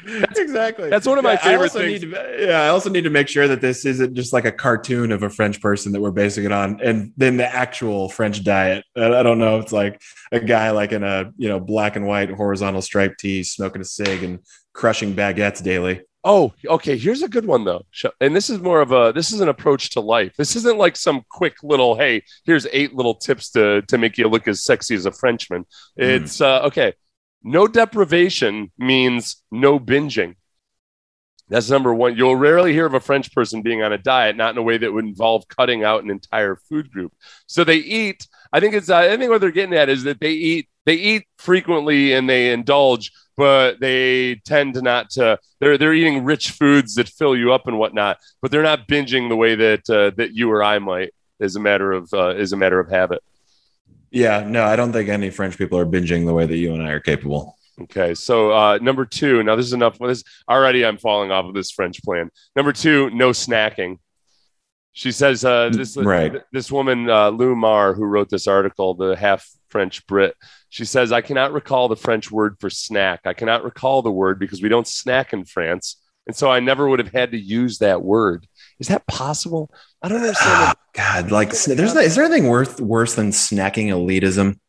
[0.05, 0.89] that's, exactly.
[0.89, 2.01] That's one of my I favorite things.
[2.01, 4.51] Need to, yeah, I also need to make sure that this isn't just like a
[4.51, 8.43] cartoon of a French person that we're basing it on, and then the actual French
[8.43, 8.85] diet.
[8.95, 9.59] I I don't know.
[9.59, 13.43] It's like a guy like in a you know black and white horizontal striped tee,
[13.43, 14.39] smoking a cig and
[14.73, 16.01] crushing baguettes daily.
[16.23, 17.83] Oh okay here's a good one though
[18.19, 20.95] and this is more of a this is an approach to life this isn't like
[20.95, 24.93] some quick little hey here's eight little tips to to make you look as sexy
[24.93, 26.93] as a frenchman it's uh, okay
[27.43, 30.35] no deprivation means no binging
[31.51, 32.15] that's number one.
[32.15, 34.77] You'll rarely hear of a French person being on a diet, not in a way
[34.77, 37.11] that would involve cutting out an entire food group.
[37.45, 38.25] So they eat.
[38.53, 38.89] I think it's.
[38.89, 40.69] Uh, I think what they're getting at is that they eat.
[40.85, 45.39] They eat frequently and they indulge, but they tend to not to.
[45.59, 49.29] They're they're eating rich foods that fill you up and whatnot, but they're not binging
[49.29, 52.53] the way that uh, that you or I might, as a matter of uh, as
[52.53, 53.23] a matter of habit.
[54.11, 56.83] Yeah, no, I don't think any French people are binging the way that you and
[56.83, 57.57] I are capable.
[57.81, 59.41] Okay, so uh, number two.
[59.41, 59.97] Now this is enough.
[59.97, 60.85] This already.
[60.85, 62.29] I'm falling off of this French plan.
[62.55, 63.97] Number two, no snacking.
[64.93, 66.43] She says uh, this Right.
[66.51, 70.35] this woman uh, Lou Mar, who wrote this article, the half French Brit.
[70.69, 73.21] She says I cannot recall the French word for snack.
[73.25, 76.87] I cannot recall the word because we don't snack in France, and so I never
[76.87, 78.47] would have had to use that word.
[78.79, 79.71] Is that possible?
[80.01, 80.49] I don't understand.
[80.49, 84.59] Ah, God, like there's is there anything worth worse than snacking elitism?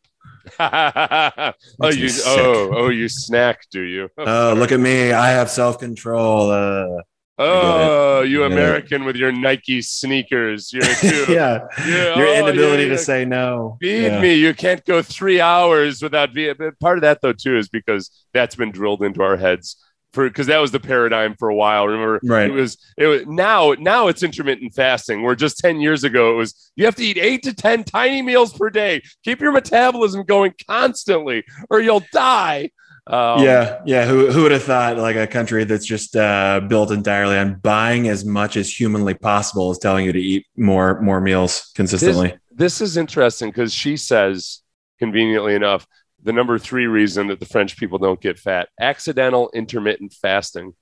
[1.81, 2.25] oh, you sick.
[2.27, 4.09] oh oh you snack, do you?
[4.19, 5.13] Oh, look at me!
[5.13, 6.51] I have self control.
[6.51, 7.03] Uh,
[7.45, 8.45] Oh, you.
[8.45, 10.73] American with your Nike sneakers.
[10.73, 11.27] You're too.
[11.33, 13.79] yeah, Yeah, your oh, inability yeah, to say no.
[13.81, 14.21] Feed Yeah.
[14.21, 14.35] me.
[14.35, 16.55] You can't go three hours without being.
[16.59, 19.77] but Part of that, though, too, is because that's been drilled into our heads
[20.13, 21.87] for because that was the paradigm for a while.
[21.89, 22.51] Remember, Right.
[22.51, 25.23] it was it was now now it's intermittent fasting.
[25.23, 28.21] Where just ten years ago it was you have to eat eight to ten tiny
[28.21, 29.01] meals per day.
[29.25, 32.71] Keep your metabolism going constantly, or you'll die.
[33.07, 34.07] Um, yeah, yeah.
[34.07, 38.09] Who who would have thought like a country that's just uh, built entirely on buying
[38.09, 42.39] as much as humanly possible is telling you to eat more more meals consistently?
[42.55, 44.61] this is interesting because she says,
[44.99, 45.87] conveniently enough,
[46.23, 50.75] the number three reason that the French people don't get fat accidental intermittent fasting.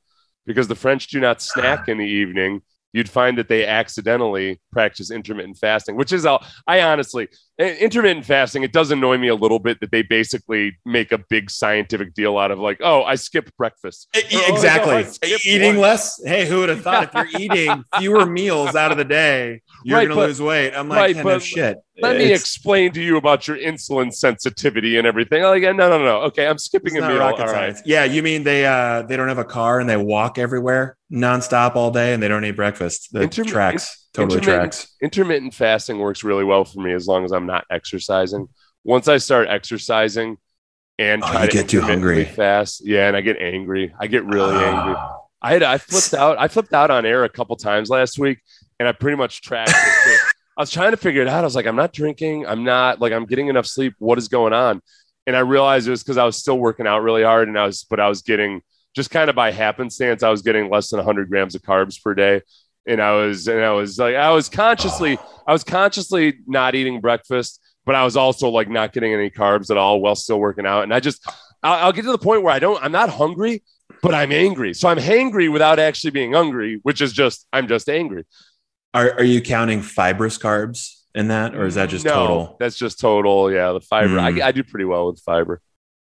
[0.46, 5.10] Because the French do not snack in the evening, you'd find that they accidentally practice
[5.10, 7.28] intermittent fasting, which is, all I honestly,
[7.60, 11.50] intermittent fasting, it does annoy me a little bit that they basically make a big
[11.50, 14.08] scientific deal out of like, oh, I skipped breakfast.
[14.16, 15.28] E- Or, oh, no, I exactly.
[15.44, 15.82] Eating lunch.
[15.82, 16.20] less.
[16.30, 19.98] Hey, who would have thought if you're eating fewer meals out of the day, you're
[19.98, 20.72] Right, going but- to lose weight?
[20.74, 21.78] I'm like, right, yeah, no shit.
[22.02, 25.42] Let me explain to you about your insulin sensitivity and everything.
[25.42, 26.20] Like, no, no, no.
[26.22, 27.18] Okay, I'm skipping It's a meal.
[27.18, 27.76] rocket All right.
[27.84, 31.76] Yeah, you mean they uh they don't have a car and they walk everywhere nonstop
[31.76, 33.12] all day and they don't eat breakfast.
[33.12, 34.96] The Intermi- tracks totally intermittent- tracks.
[35.02, 38.48] intermittent fasting works really well for me as long as I'm not exercising.
[38.84, 40.38] Once I start exercising
[40.98, 42.24] and Oh, try you to get too hungry.
[42.24, 43.94] fast, yeah, and I get angry.
[43.98, 44.78] I get really ah.
[44.78, 44.94] angry.
[44.96, 45.16] Oh.
[45.42, 46.38] I had I flipped out.
[46.38, 48.40] I flipped out on air a couple times last week,
[48.78, 49.70] and I pretty much tracked.
[49.70, 50.20] it.
[50.58, 51.40] I was trying to figure it out.
[51.40, 52.46] I was like, I'm not drinking.
[52.46, 53.94] I'm not like I'm getting enough sleep.
[53.98, 54.82] What is going on?
[55.26, 57.64] And I realized it was because I was still working out really hard, and I
[57.64, 58.60] was, but I was getting
[58.94, 62.12] just kind of by happenstance, I was getting less than 100 grams of carbs per
[62.12, 62.42] day,
[62.86, 67.00] and I was, and I was like, I was consciously, I was consciously not eating
[67.00, 70.66] breakfast, but I was also like not getting any carbs at all while still working
[70.66, 71.26] out, and I just,
[71.62, 73.62] I'll, I'll get to the point where I don't, I'm not hungry,
[74.02, 74.74] but I'm angry.
[74.74, 78.24] So I'm hangry without actually being hungry, which is just I'm just angry.
[78.94, 82.56] Are are you counting fibrous carbs in that or is that just no, total?
[82.58, 83.52] That's just total.
[83.52, 84.14] Yeah, the fiber.
[84.14, 84.42] Mm.
[84.42, 85.60] I, I do pretty well with fiber.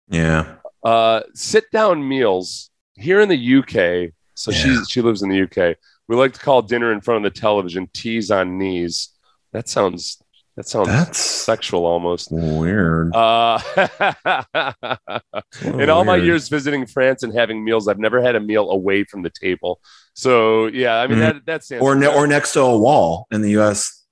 [0.10, 0.56] Yeah.
[0.84, 4.14] Uh, sit down meals here in the UK.
[4.36, 4.58] So Yeah.
[4.58, 5.78] she she lives in the UK.
[6.10, 9.10] We like to call dinner in front of the television teas on knees.
[9.54, 10.22] That sounds
[10.58, 12.30] that sounds That's sexual almost.
[12.34, 13.16] weird.
[13.16, 13.60] Uh,
[15.64, 19.04] in all my years visiting France and having meals, I've never had a meal away
[19.06, 19.80] from the table.
[20.14, 21.22] So yeah, I mean Mhm.
[21.22, 24.04] that that stands or ne- or next to a wall in the U.S.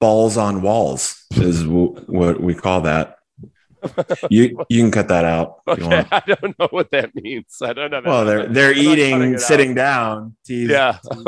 [0.00, 3.16] Balls on walls is w- what we call that.
[4.30, 5.60] You you can cut that out.
[5.68, 6.04] Okay.
[6.12, 7.56] I don't know what that means.
[7.62, 8.02] I don't know.
[8.04, 10.32] Well, they're they're I'm eating sitting out.
[10.46, 10.48] down.
[10.48, 10.98] Yeah.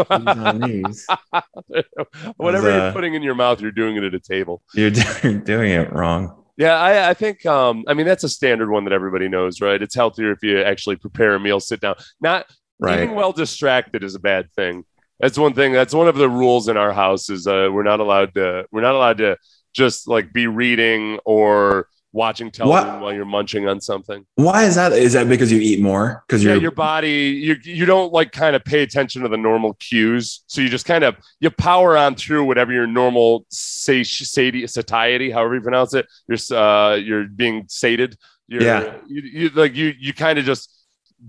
[2.37, 4.63] Whatever uh, you're putting in your mouth, you're doing it at a table.
[4.75, 6.45] You're doing it wrong.
[6.57, 7.45] Yeah, I, I think.
[7.45, 9.81] Um, I mean, that's a standard one that everybody knows, right?
[9.81, 11.97] It's healthier if you actually prepare a meal, sit down.
[12.21, 12.47] Not
[12.79, 13.05] Right.
[13.05, 14.85] eating well distracted is a bad thing.
[15.19, 15.73] That's one thing.
[15.73, 17.31] That's one of the rules in our house.
[17.31, 18.67] Is uh, we're not allowed to.
[18.71, 19.39] We're not allowed to
[19.73, 23.01] just like be reading or watching television What?
[23.03, 24.25] while you're munching on something.
[24.37, 24.93] Why is that?
[24.93, 26.25] Is that because you eat more?
[26.27, 29.75] Because yeah, your body you you don't like kind of pay attention to the normal
[29.75, 34.67] cues, so you just kind of you power on through whatever your normal say sati-
[34.67, 36.07] satiety, however you pronounce it.
[36.27, 38.17] You're uh you're being sated.
[38.49, 38.95] You're, Yeah.
[39.07, 40.73] you, you like you you kind of just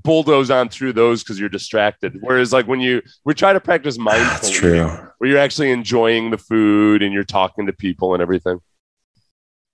[0.04, 2.18] bulldoze on through those because you're distracted.
[2.22, 4.86] Whereas like when you we try to practice mindfulness, that's true.
[5.18, 8.60] where you're actually enjoying the food and you're talking to people and everything.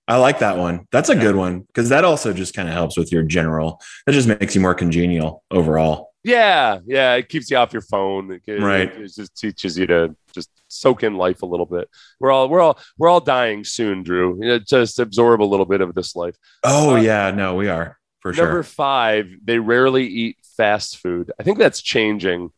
[0.06, 0.86] I like that one.
[0.92, 3.80] That's a good one because that also just kind of helps with your general.
[4.06, 6.10] That just makes you more congenial overall.
[6.22, 8.32] Yeah, yeah, it keeps you off your phone.
[8.32, 8.90] It, it- Right.
[8.94, 11.88] it just teaches you to just soak in life a little bit.
[12.20, 14.38] We're all we're all we're all dying soon, Drew.
[14.42, 16.36] You know, just absorb a little bit of this life.
[16.62, 18.44] Oh Uh, yeah, no, we are for sure.
[18.46, 21.30] Number five, they rarely eat fast food.
[21.38, 22.50] I think that's changing.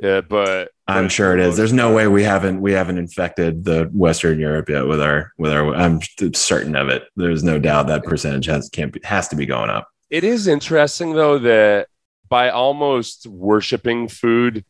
[0.00, 1.56] Yeah, but I'm but sure it is.
[1.56, 5.52] There's no way we haven't we haven't infected the Western Europe yet with our with
[5.52, 5.74] our.
[5.74, 6.00] I'm
[6.34, 7.04] certain of it.
[7.16, 9.88] There's no doubt that percentage has can't be, has to be going up.
[10.08, 11.88] It is interesting though that
[12.28, 14.64] by almost worshiping food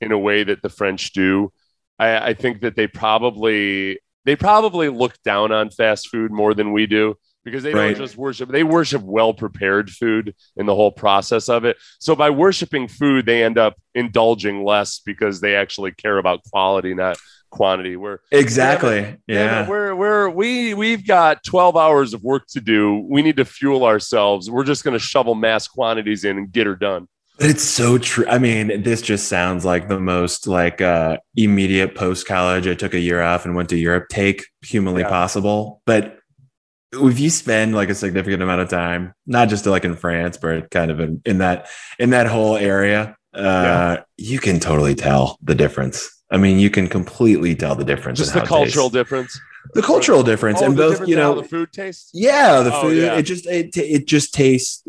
[0.00, 1.52] in a way that the French do,
[1.98, 6.72] I, I think that they probably they probably look down on fast food more than
[6.72, 7.16] we do
[7.46, 7.94] because they Right.
[7.96, 11.78] don't just worship they worship well prepared food in the whole process of it.
[12.00, 16.92] So by worshiping food, they end up indulging less because they actually care about quality,
[16.92, 17.16] not
[17.50, 17.94] quantity.
[17.96, 18.98] Where Exactly.
[19.28, 19.68] yeah, Yeah.
[19.68, 23.06] we're we're we we've got 12 hours of work to do.
[23.08, 24.50] We need to fuel ourselves.
[24.50, 27.06] We're just going to shovel mass quantities in and get her done.
[27.38, 28.24] It's so true.
[28.28, 32.66] I mean, this just sounds like the most like uh immediate post college.
[32.66, 35.10] I took a year off and went to Europe take humanly Yeah.
[35.10, 35.82] possible.
[35.86, 36.15] But
[36.96, 40.70] if you spend like a significant amount of time, not just like in France, but
[40.70, 41.68] kind of in, in that
[41.98, 44.02] in that whole area, uh, Yeah.
[44.16, 46.10] you can totally tell the difference.
[46.30, 48.18] I mean, you can completely tell the difference.
[48.18, 48.94] Just in the how cultural tastes.
[48.94, 49.40] difference.
[49.74, 52.10] the cultural difference, Oh, and both you in how know the food tastes.
[52.12, 52.96] yeah, the Oh, food.
[52.96, 53.14] yeah.
[53.16, 54.82] It just it it just tastes.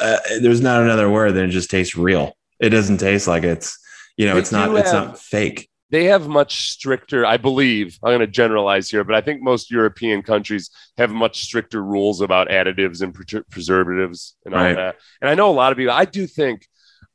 [0.00, 2.32] Uh, there's not another word than it just tastes real.
[2.58, 3.78] It doesn't taste like it's
[4.16, 5.69] you know They it's not do it's have- not fake.
[5.90, 7.98] They have much stricter, I believe.
[8.02, 12.20] I'm going to generalize here, but I think most European countries have much stricter rules
[12.20, 14.76] about additives and pre- preservatives and all Right.
[14.76, 14.96] that.
[15.20, 15.92] And I know a lot of people.
[15.92, 16.66] I do think.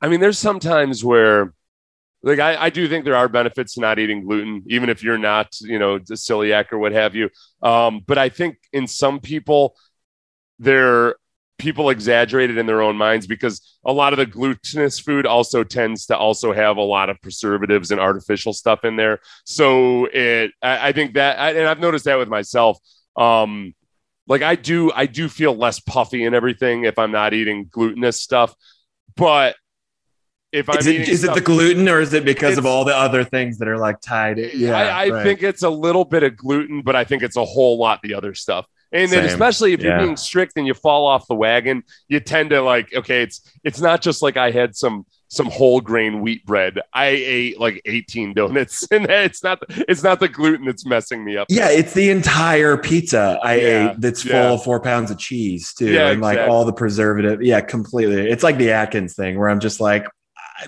[0.02, 1.54] I mean, there's some times where
[2.22, 5.18] like I, I do think there are benefits to not eating gluten, even if you're
[5.18, 7.30] not, you know, a celiac or what have you.
[7.62, 9.76] Um, but I think in some people,
[10.60, 11.16] they're
[11.58, 15.64] people exaggerate it in their own minds because a lot of the glutinous food also
[15.64, 19.20] tends to also have a lot of preservatives and artificial stuff in there.
[19.46, 22.78] So it, I, I think that, I, and I've noticed that with myself.
[23.16, 23.74] Um,
[24.28, 28.20] like I do, I do feel less puffy and everything if I'm not eating glutinous
[28.20, 28.54] stuff,
[29.16, 29.56] but
[30.52, 32.96] if I'm Is it, eating it the gluten or is it because of all the
[32.96, 34.38] other things that are like tied?
[34.38, 35.24] Yeah, I, I right.
[35.24, 38.14] think it's a little bit of gluten, but I think it's a whole lot the
[38.14, 38.66] other stuff.
[38.92, 42.52] And then especially if you're being strict and you fall off the wagon, you tend
[42.52, 46.46] to like, okay, it's it's not just like I had some some whole grain wheat
[46.46, 46.80] bread.
[46.94, 51.38] I ate like 18 donuts, and it's not it's not the gluten that's messing me
[51.38, 51.48] up.
[51.50, 55.74] Yeah, it's the entire pizza I Yeah, ate that's full of four pounds of cheese
[55.74, 57.42] too, Yeah, and like all the preservative.
[57.42, 58.30] Yeah, completely.
[58.30, 60.06] It's like the Atkins thing where I'm just like,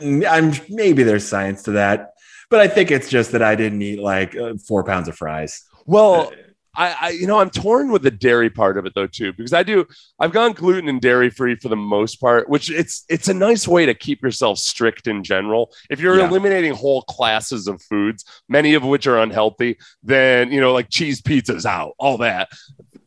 [0.01, 2.11] I'm, maybe there's science to that,
[2.49, 5.63] but I think it's just that I didn't eat like uh, four pounds of fries.
[5.85, 6.33] Well,
[6.77, 9.51] I, I you know I'm torn with the dairy part of it though too because
[9.51, 9.85] I do
[10.19, 13.67] I've gone gluten and dairy free for the most part, which it's it's a nice
[13.67, 15.71] way to keep yourself strict in general.
[15.89, 16.27] If you're Yeah.
[16.29, 21.21] eliminating whole classes of foods, many of which are unhealthy, then you know like cheese
[21.21, 22.49] pizzas out, all that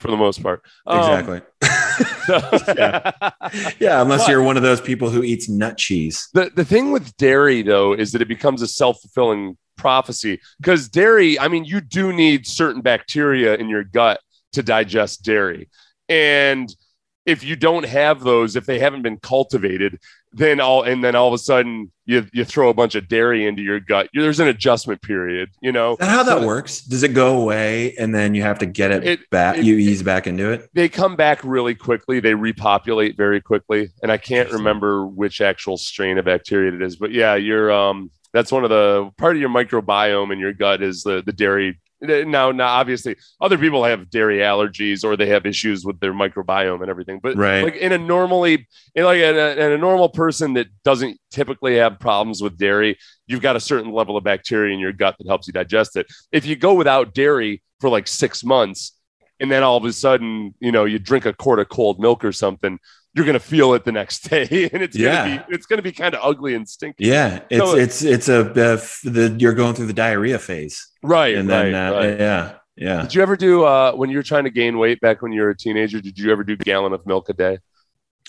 [0.01, 0.63] for the most part.
[0.87, 1.41] Um, Exactly.
[2.27, 3.11] so- Yeah.
[3.79, 6.29] yeah, unless But- you're one of those people who eats nut cheese.
[6.35, 11.39] The the thing with dairy though is that it becomes a self-fulfilling prophecy because dairy,
[11.39, 14.21] I mean, you do need certain bacteria in your gut
[14.53, 15.69] to digest dairy.
[16.09, 16.75] And
[17.31, 19.99] if you don't have those, if they haven't been cultivated,
[20.33, 23.47] then all and then all of a sudden you you throw a bunch of dairy
[23.47, 24.09] into your gut.
[24.15, 25.93] There's an adjustment period, you know.
[25.93, 26.81] Is that how that So works?
[26.83, 29.59] Does it go away and then you have to get it, It- back?
[29.59, 30.69] it- you ease back into it?
[30.75, 32.21] They come back really quickly.
[32.21, 36.97] They repopulate very quickly, and I can't remember which actual strain of bacteria it is.
[36.97, 40.83] But yeah, you're um that's one of the part of your microbiome in your gut
[40.83, 41.79] is the the dairy.
[42.03, 46.81] Now, now, obviously, other people have dairy allergies or they have issues with their microbiome
[46.81, 47.21] and everything.
[47.23, 47.63] But Right.
[47.63, 51.77] like in a normally, in like in a, in a normal person that doesn't typically
[51.77, 55.27] have problems with dairy, you've got a certain level of bacteria in your gut that
[55.27, 56.07] helps you digest it.
[56.33, 58.97] If you go without dairy for like six months,
[59.39, 62.25] and then all of a sudden, you know, you drink a quart of cold milk
[62.25, 62.79] or something,
[63.15, 65.27] you're gonna feel it the next day, and it's Yeah.
[65.29, 67.07] gonna be it's gonna be kind of ugly and stinky.
[67.07, 71.35] Yeah, it's So- it's it's a uh, the you're going through the diarrhea phase, Right,
[71.37, 72.19] and right, then uh, right.
[72.21, 73.03] yeah, yeah.
[73.03, 75.43] Did you ever do uh, when you were trying to gain weight back when you
[75.43, 76.01] were a teenager?
[76.01, 77.59] Did you ever do gallon of milk a day?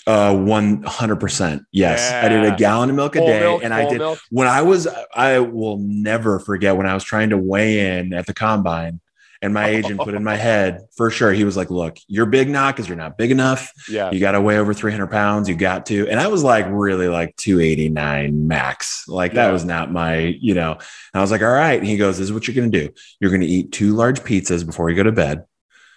[0.04, 1.62] Uh, one hundred percent.
[1.70, 4.18] Yes, I did a gallon of milk a Whole day, milk, and I did milk?
[4.30, 4.88] when I was.
[5.14, 9.00] I will never forget when I was trying to weigh in at the combine,
[9.42, 11.32] and my agent put in my head for sure.
[11.32, 13.70] He was like, "Look, your big knock is you're not big enough.
[13.88, 15.48] Yeah, You got to weigh over 300 pounds.
[15.48, 19.04] You got to." And I was like, really like 289 max.
[19.08, 20.72] Like that was not my, you know.
[20.72, 20.80] And
[21.14, 22.92] I was like, "All right." And he goes, "This is what you're going to do.
[23.20, 25.44] You're going to eat two large pizzas before you go to bed.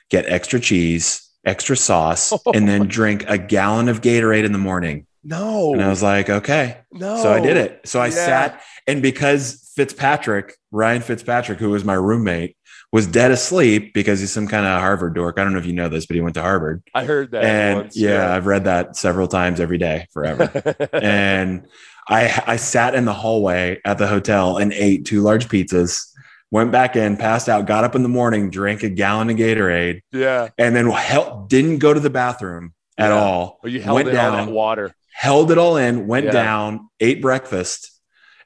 [0.10, 4.58] Get extra cheese." Extra sauce, oh and then drink a gallon of Gatorade in the
[4.58, 5.06] morning.
[5.24, 6.78] no, And I was like, okay.
[6.92, 7.22] no.
[7.22, 7.82] So I did it.
[7.86, 8.12] So I Yeah.
[8.14, 12.58] sat, and because Fitzpatrick, Ryan Fitzpatrick, who was my roommate,
[12.96, 15.38] was dead asleep because he's some kind of Harvard dork.
[15.38, 16.82] I don't know if you know this, but he went to Harvard.
[16.94, 17.44] I heard that.
[17.44, 20.50] and once, yeah, I've read that several times every day forever.
[20.94, 21.68] and
[22.08, 26.06] I I sat in the hallway at the hotel and ate two large pizzas,
[26.52, 30.00] went back in, passed out, got up in the morning, drank a gallon of Gatorade,
[30.14, 30.48] yeah.
[30.58, 33.16] and then hel- didn't go to the bathroom at Yeah.
[33.16, 33.60] all.
[33.62, 34.94] Oh, you held went down, water.
[35.12, 36.32] held it all in, went Yeah.
[36.32, 37.92] down, ate breakfast,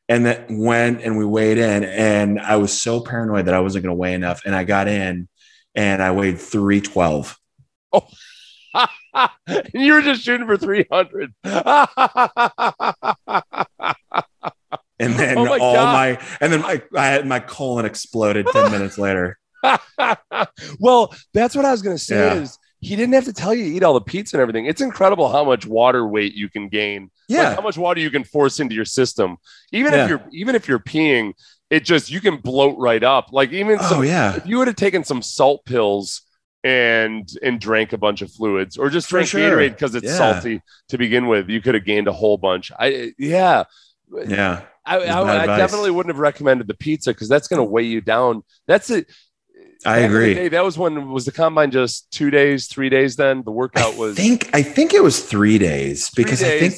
[0.10, 1.86] and then went and we weighed in.
[1.86, 4.41] And I was so paranoid that I wasn't going to weigh enough.
[4.45, 5.30] And I got in
[5.76, 7.38] and I weighed 312.
[9.47, 11.34] and you were just shooting for 300.
[15.01, 15.93] And then Oh my all God.
[15.93, 19.39] my, and then my, I had my colon exploded 10 minutes later.
[20.78, 22.41] well, that's what I was going to say Yeah.
[22.41, 24.66] is he didn't have to tell you to eat all the pizza and everything.
[24.66, 27.04] It's incredible how much water weight you can gain.
[27.04, 27.56] Like, Yeah.
[27.56, 29.38] how much water you can force into your system.
[29.72, 30.04] Even Yeah.
[30.04, 31.34] if you're even if you're peeing,
[31.70, 33.28] it just you can bloat right up.
[33.32, 34.36] Like even Oh, some, yeah.
[34.38, 36.22] if you would have taken some salt pills
[36.64, 39.40] and and drank a bunch of fluids or just drank sure.
[39.42, 40.16] Gatorade because it's Yeah.
[40.18, 42.72] salty to begin with, you could have gained a whole bunch.
[42.80, 43.64] I yeah.
[44.28, 44.62] Yeah.
[44.86, 48.02] I, I, I definitely wouldn't have recommended the pizza because that's going to weigh you
[48.02, 48.42] down.
[48.68, 49.06] That's it.
[49.86, 50.34] I Back in the agree.
[50.34, 53.16] day, that was when was the combine just two days, three days?
[53.16, 54.16] Then the workout I was.
[54.18, 56.74] think, I think it was three days three because I think,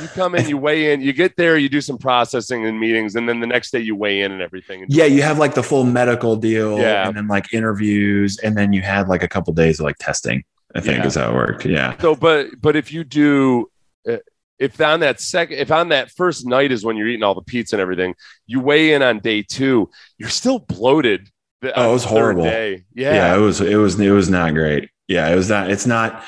[0.00, 3.14] you come in, you weigh in, you get there, you do some processing and meetings,
[3.14, 4.82] and then the next day you weigh in and everything.
[4.82, 7.06] And yeah, you have like the full medical deal Yeah.
[7.06, 8.38] and then like interviews.
[8.38, 10.42] And then you had like a couple days of like testing,
[10.74, 11.06] I think Yeah.
[11.06, 11.66] is how it worked.
[11.66, 11.96] Yeah.
[12.00, 13.70] So, but but if you do,
[14.10, 14.16] uh,
[14.58, 17.42] if on that second, if on that first night is when you're eating all the
[17.42, 18.14] pizza and everything,
[18.46, 21.28] you weigh in on day two, you're still bloated.
[21.62, 22.44] The- Oh, it was horrible.
[22.44, 22.84] Day.
[22.94, 23.14] yeah.
[23.14, 26.24] Yeah, it was it was it was not great yeah it was not it's not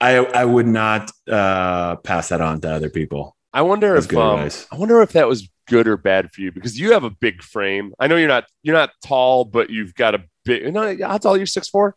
[0.00, 4.16] i i would not uh pass that on to other people I wonder That's if
[4.16, 4.66] um, advice.
[4.72, 7.42] I wonder if that was good or bad for you because you have a big
[7.42, 7.92] frame.
[8.00, 10.72] I know you're not you're not tall, but you've got a big.
[10.72, 11.36] No, how tall?
[11.36, 11.94] You're six four.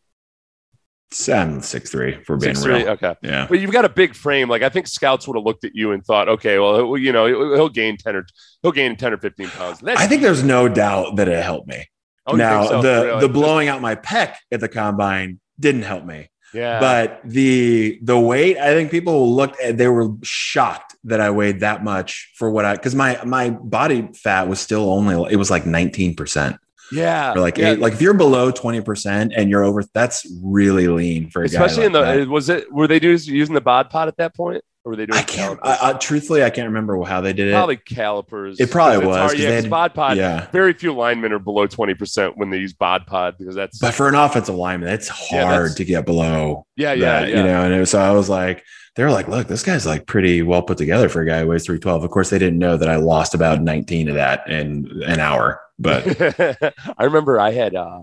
[1.29, 2.73] i'm six for being Six three.
[2.83, 3.15] real Okay.
[3.23, 4.49] yeah But you've got a big frame.
[4.49, 7.25] Like I think scouts would have looked at you and thought, okay, well, you know,
[7.27, 8.25] he'll he'll gain ten or
[8.61, 9.79] he'll gain ten or fifteen pounds.
[9.79, 11.85] That's, i think there's no doubt that it helped me
[12.27, 12.81] Oh, now so?
[12.81, 13.21] the Really?
[13.21, 18.17] the blowing out my pec at the combine didn't help me yeah, but the the
[18.17, 22.49] weight i think people looked at they were shocked that i weighed that much for
[22.49, 26.57] what i because my my body fat was still only it was like 19%
[26.91, 27.71] yeah, or like yeah.
[27.71, 31.81] eight, like if you're below 20% and you're over that's really lean for a especially
[31.81, 32.29] guy in the that.
[32.29, 35.05] was it were they doing using the bod pod at that point or were they
[35.07, 35.59] doing I can't.
[35.63, 37.53] I, I, truthfully, I can't remember how they did it.
[37.53, 38.59] probably calipers.
[38.59, 40.15] It probably was, hard- Yeah, had- bod pod.
[40.17, 43.79] yeah, Very few linemen are below twenty percent when they use bod pod because that's
[43.79, 47.29] but for an offensive lineman, it's Yeah, hard that's- to get below yeah, yeah, that,
[47.29, 47.37] yeah.
[47.37, 47.63] you know.
[47.63, 48.63] And it was, so I was like,
[48.95, 51.47] they were like, "Look, this guy's like pretty well put together for a guy who
[51.47, 52.03] weighs three twelve.
[52.03, 55.59] Of course, they didn't know that I lost about nineteen of that in an hour.
[55.79, 56.05] But
[56.97, 58.01] I remember I had uh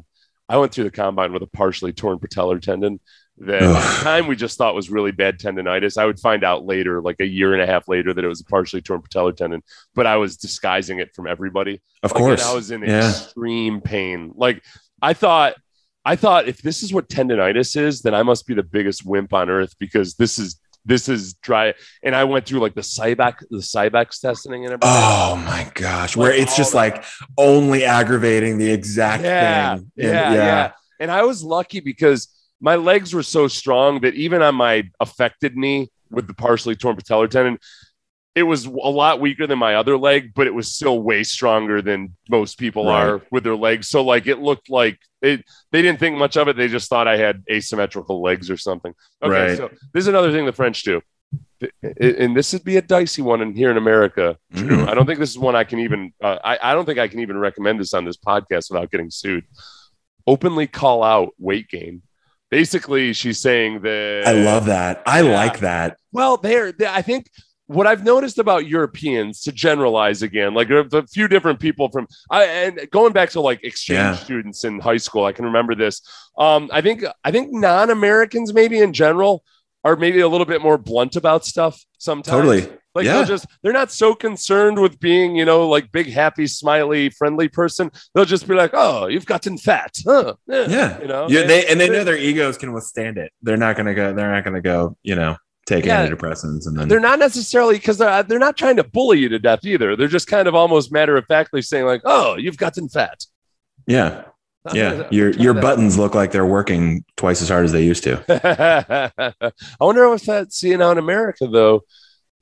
[0.49, 3.01] I went through the combine with a partially torn patellar tendon
[3.39, 5.97] that at the time we just thought was really bad tendonitis.
[5.99, 8.41] I would find out later, like a year and a half later, that it was
[8.41, 9.63] a partially torn patellar tendon,
[9.95, 11.81] but I was disguising it from everybody.
[12.03, 13.09] of Like, course, I was in yeah.
[13.09, 14.33] extreme pain.
[14.37, 14.63] Like
[15.01, 15.55] I thought
[16.05, 19.33] I thought if this is what tendonitis is, then I must be the biggest wimp
[19.33, 21.75] on earth because this is this is dry.
[22.03, 24.81] And I went through like the Cybex, the Cybex testing and everything.
[24.83, 27.05] Oh my gosh, where it's just that- like
[27.39, 29.91] only aggravating the exact yeah, thing.
[29.97, 32.29] yeah, And- yeah, And I was lucky because
[32.63, 36.97] my legs were so strong that even on my affected knee with the partially torn
[36.97, 37.59] patellar tendon,
[38.35, 41.83] it was a lot weaker than my other leg, but it was still way stronger
[41.83, 43.07] than most people Right.
[43.09, 43.89] are with their legs.
[43.89, 45.45] So like it looked like it.
[45.71, 46.57] They didn't think much of it.
[46.57, 48.95] They just thought I had asymmetrical legs or something.
[49.23, 49.57] Okay, Right.
[49.59, 51.03] so this is another thing the French do.
[52.01, 54.37] And this would be a dicey one in here in America.
[54.53, 54.79] Drew.
[54.79, 54.89] Mm.
[54.89, 56.13] I don't think this is one I can even.
[56.23, 59.11] Uh, I, I don't think I can even recommend this on this podcast without getting
[59.11, 59.45] sued.
[60.27, 62.03] Openly call out weight gain.
[62.53, 65.03] Basically, she's saying that I love that.
[65.07, 65.33] I Yeah.
[65.33, 65.97] like that.
[66.13, 67.31] well, they're, I think
[67.67, 72.07] what I've noticed about Europeans, to generalize again, like a, a few different people from,
[72.31, 74.17] I, and going back to like exchange Yeah.
[74.17, 76.03] students in high school, I can remember this.
[76.37, 79.43] Um, I think I think non-Americans maybe in general
[79.83, 82.37] are maybe a little bit more blunt about stuff sometimes.
[82.37, 82.69] Totally.
[82.95, 83.15] Like Yeah.
[83.15, 87.49] they'll just they're not so concerned with being, you know, like big, happy, smiley, friendly
[87.49, 87.91] person.
[88.15, 90.35] They'll just be like, "Oh, you've gotten fat." Huh.
[90.47, 91.01] Yeah.
[91.01, 91.27] you know.
[91.29, 93.33] Yeah, they and they they- know their egos can withstand it.
[93.43, 94.13] They're not gonna go.
[94.13, 94.97] They're not gonna go.
[95.03, 96.07] You know, take Yeah.
[96.07, 99.39] antidepressants and then they're not necessarily because they're they're not trying to bully you to
[99.39, 99.97] death either.
[99.97, 103.25] They're just kind of almost matter of factly saying like, "Oh, you've gotten fat."
[103.87, 104.25] yeah,
[104.75, 105.09] yeah.
[105.11, 108.23] Your your buttons look like they're working twice as hard as they used to.
[109.19, 111.83] I wonder if that's seeing out in America though.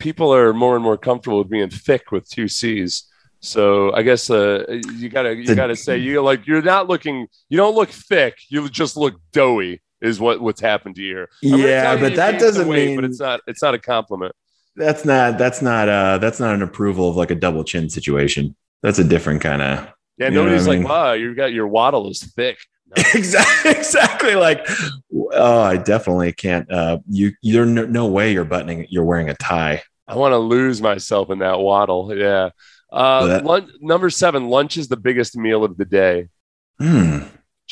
[0.00, 3.04] People are more and more comfortable with being thick with two C's.
[3.42, 7.56] So I guess uh, you gotta you gotta say you like you're not looking you
[7.56, 11.28] don't look thick you just look doughy is what what's happened to you here.
[11.44, 14.34] I'm Yeah, but that doesn't weight, mean but it's not it's not a compliment.
[14.76, 18.54] that's not that's not uh that's not an approval of like a double chin situation.
[18.82, 19.88] That's a different kind of
[20.18, 20.88] Yeah, nobody's like, mean?
[20.88, 22.58] wow, you got your wattle is thick.
[22.96, 23.04] No.
[23.14, 24.66] exactly exactly like
[25.32, 29.34] oh I definitely can't uh you you're no, no way you're buttoning you're wearing a
[29.34, 29.82] tie.
[30.10, 32.12] I want to lose myself in that wattle.
[32.16, 32.50] Yeah.
[32.92, 36.28] Uh, That- lunch, number seven, lunch is the biggest meal of the day.
[36.78, 37.20] Hmm.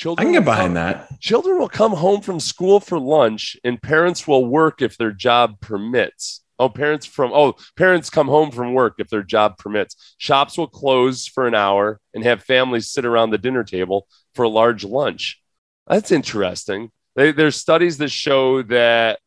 [0.01, 1.21] I can get behind come- that.
[1.21, 5.61] Children will come home from school for lunch, and parents will work if their job
[5.61, 6.45] permits.
[6.61, 10.15] Oh, parents from oh, parents come home from work if their job permits.
[10.19, 14.45] Shops will close for an hour and have families sit around the dinner table for
[14.45, 15.41] a large lunch.
[15.89, 16.91] That's interesting.
[17.17, 19.19] They, there's studies that show that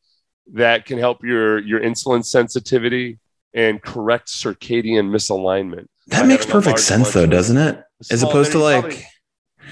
[0.54, 3.20] that can help your your insulin sensitivity
[3.54, 5.88] and correct circadian misalignment.
[6.08, 7.84] That makes perfect sense though, doesn't it?
[8.10, 9.06] As Small- opposed to like probably-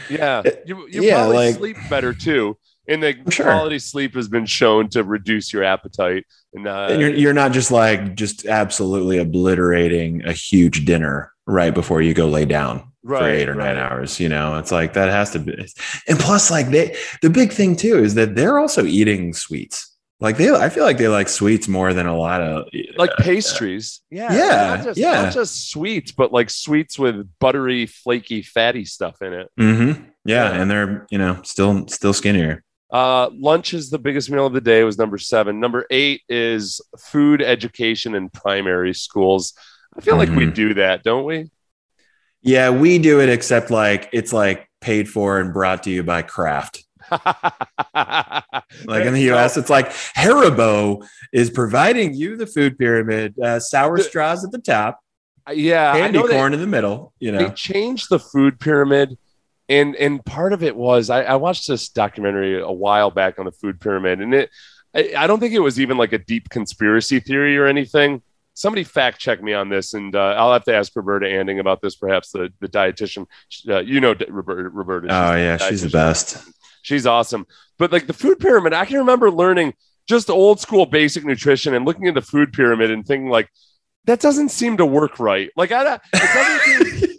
[0.10, 2.58] yeah, you, you yeah, probably like- sleep better too.
[2.88, 3.46] And the Sure.
[3.46, 6.26] quality sleep has been shown to reduce your appetite.
[6.56, 11.72] And, uh, and you're you're not just like just absolutely obliterating a huge dinner right
[11.74, 14.20] before you go lay down for eight or nine hours.
[14.20, 15.54] You know, it's like that has to be.
[16.08, 19.96] And plus, like they, the big thing too is that they're also eating sweets.
[20.22, 22.66] Like they, I feel like they like sweets more than a lot of
[22.98, 24.02] like pastries.
[24.12, 24.34] Yeah.
[24.34, 25.22] Yeah, Not just, yeah.
[25.24, 29.48] Not just sweets, but like sweets with buttery, flaky, fatty stuff in it.
[29.58, 30.04] Mm-hmm.
[30.26, 30.62] yeah, Yeah.
[30.62, 32.64] and they're you know still still skinnier.
[32.92, 34.84] Uh, lunch is the biggest meal of the day.
[34.84, 35.60] Was number seven.
[35.60, 39.54] Number eight is food education in primary schools.
[39.98, 40.54] I feel like we Mhm.
[40.56, 41.50] do that, don't we?
[42.42, 46.24] Yeah, we do it, except like it's like paid for and brought to you by
[46.24, 46.84] Kraft.
[48.86, 53.98] Like in the US, it's like Haribo is providing you the food pyramid, uh, sour
[53.98, 55.00] straws at the top,
[55.52, 57.14] yeah, I candy they- corn in the middle.
[57.20, 59.18] You know, they changed the food pyramid
[59.70, 63.46] and and part of it was I, I watched this documentary a while back on
[63.46, 64.50] the food pyramid and it
[64.94, 68.22] I, I don't think it was even like a deep conspiracy theory or anything
[68.56, 71.82] somebody fact check me on this and uh, i'll have to ask roberta anding about
[71.82, 73.26] this perhaps the the dietitian
[73.70, 76.44] uh, you know roberta, roberta oh yeah, she's the best.
[76.90, 77.46] She's awesome
[77.78, 79.74] but like the food pyramid i can remember learning
[80.08, 83.48] just old school basic nutrition and looking at the food pyramid and thinking like
[84.06, 87.10] that doesn't seem to work right like i don't- it seem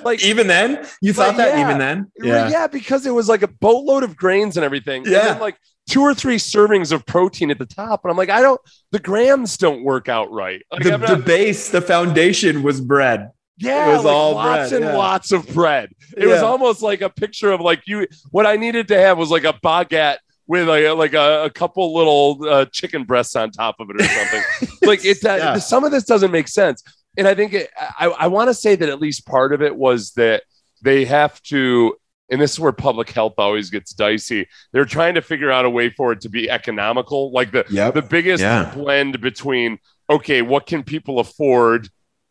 [0.04, 1.64] like Even then, you thought that yeah.
[1.64, 2.48] even then, yeah.
[2.48, 5.02] yeah, because it was like a boatload of grains and everything.
[5.02, 5.24] And Yeah.
[5.24, 5.56] then like
[5.90, 8.04] two or three servings of protein at the top.
[8.04, 8.60] And I'm like, I don't,
[8.92, 10.62] the grams don't work out right.
[10.70, 13.30] Like, the, I'm the base, the foundation was bread.
[13.58, 14.96] Yeah, it was like all lots bread, and yeah.
[14.96, 15.92] lots of bread.
[16.16, 19.30] It was almost like a picture of like you, what I needed to have was
[19.30, 23.50] like a baguette with like a, like a, a couple little uh, chicken breasts on
[23.50, 24.78] top of it or something.
[24.88, 25.58] like it, uh, Yeah.
[25.58, 26.82] some of this doesn't make sense.
[27.18, 29.74] And I think it, I, I want to say that at least part of it
[29.76, 30.44] was that
[30.82, 31.96] they have to,
[32.30, 34.48] and this is where public health always gets dicey.
[34.72, 37.94] They're trying to figure out a way for it to be economical, like the Yep.
[37.94, 38.72] the biggest Yeah.
[38.74, 39.78] blend between
[40.08, 41.88] okay, what can people afford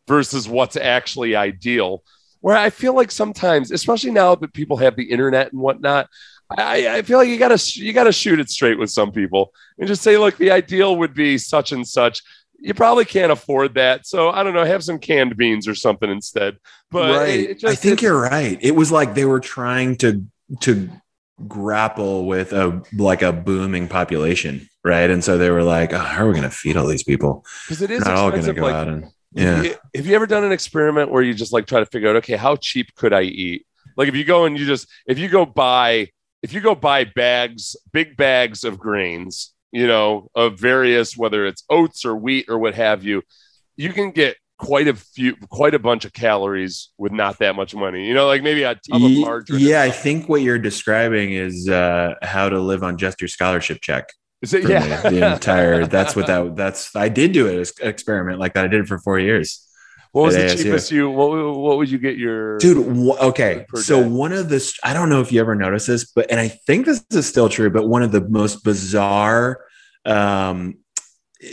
[0.08, 2.02] versus what's actually ideal.
[2.40, 6.08] Where I feel like sometimes, especially now that people have the internet and whatnot,
[6.50, 9.86] I, I feel like you gotta you gotta shoot it straight with some people and
[9.86, 12.22] just say, look, the ideal would be such and such.
[12.60, 14.64] You probably can't afford that, so I don't know.
[14.64, 16.56] Have some canned beans or something instead.
[16.90, 18.58] But right, it just, I think you're right.
[18.60, 20.24] It was like they were trying to
[20.60, 20.88] to
[21.46, 25.08] grapple with a like a booming population, right?
[25.10, 27.44] And so they were like, oh, "How are we going to feed all these people?
[27.66, 30.26] because it is not all going to go Like, out and yeah." Have you, ever
[30.26, 33.12] done an experiment where you just like try to figure out, okay, how cheap could
[33.12, 33.66] I eat?
[33.96, 36.08] Like if you go and you just if you go buy
[36.42, 41.64] if you go buy bags, big bags of grains, you know, of various whether it's
[41.68, 43.22] oats or wheat or what have you,
[43.76, 47.74] you can get quite a few quite a bunch of calories with not that much
[47.74, 48.06] money.
[48.06, 49.60] You know, like maybe a tub of margarine.
[49.60, 53.80] yeah, I think what you're describing is uh, how to live on just your scholarship
[53.80, 54.12] check.
[54.42, 55.02] Is it, yeah.
[55.10, 55.86] me, the entire.
[55.86, 56.54] That's what that.
[56.56, 58.64] That's I did do it experiment like that.
[58.64, 59.66] I did it for four years.
[60.12, 60.62] what was the ASU.
[60.62, 62.78] cheapest you what, what would you get your dude
[63.20, 64.08] okay so day.
[64.08, 66.86] one of the i don't know if you ever noticed this but and i think
[66.86, 69.60] this is still true but one of the most bizarre
[70.06, 70.78] um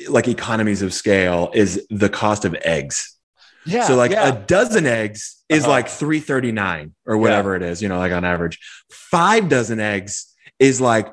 [0.07, 3.17] like economies of scale is the cost of eggs
[3.65, 4.29] yeah so like yeah.
[4.29, 5.71] a dozen eggs is Uh-huh.
[5.71, 8.57] like 339 or whatever it is you know like on average
[8.89, 11.07] five dozen eggs is like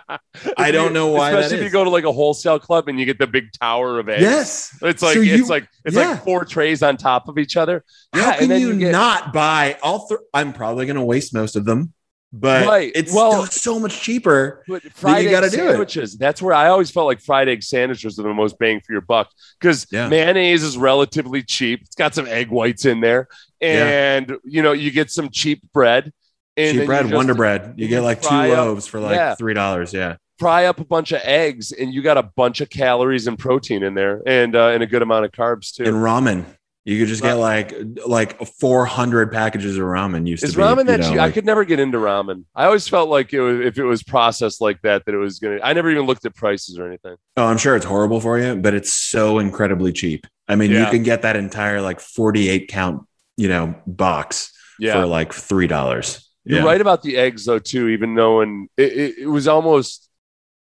[0.57, 3.05] I don't know why Especially if you go to like a wholesale club and you
[3.05, 4.22] get the big tower of eggs.
[4.22, 6.11] yes It's like So it's like it's yeah.
[6.12, 7.84] like four trays on top of each other.
[8.12, 10.96] how Yeah, can and then you, you get- not buy all three i'm probably going
[10.96, 11.92] to waste most of them
[12.32, 12.92] but Right.
[12.94, 15.68] it's Well- still so much cheaper But fried you gotta egg do it.
[15.70, 16.16] sandwiches.
[16.16, 19.01] That's where I always felt like fried egg sandwiches are the most bang for your
[19.01, 19.28] buck
[19.61, 20.09] because Yeah.
[20.09, 21.80] mayonnaise is relatively cheap.
[21.82, 23.26] It's got some egg whites in there,
[23.61, 23.68] Yeah.
[24.14, 26.12] and you know you get some cheap bread.
[26.57, 27.74] And cheap bread, just Wonder Bread.
[27.76, 29.34] You you get like two up- loaves for like yeah.
[29.34, 29.92] three dollars.
[29.92, 33.38] Yeah, Fry up a bunch of eggs, and you got a bunch of calories and
[33.38, 35.84] protein in there, and uh, and a good amount of carbs too.
[35.84, 36.44] and ramen.
[36.86, 37.74] You could just get like
[38.07, 40.26] like four hundred packages of ramen.
[40.26, 41.18] Used Is to be, ramen you that know, cheap?
[41.20, 42.44] I could never get into ramen.
[42.55, 45.38] I always felt like it was, if it was processed like that, that it was
[45.38, 45.61] gonna.
[45.62, 47.16] I never even looked at prices or anything.
[47.36, 50.26] Oh, I'm sure it's horrible for you, but it's so incredibly cheap.
[50.48, 50.86] I mean, Yeah.
[50.86, 55.66] you can get that entire like 48 count, you know, box Yeah, for like three
[55.66, 56.29] dollars.
[56.51, 57.88] You're right about the eggs though too.
[57.88, 60.09] Even though and it, it, it was almost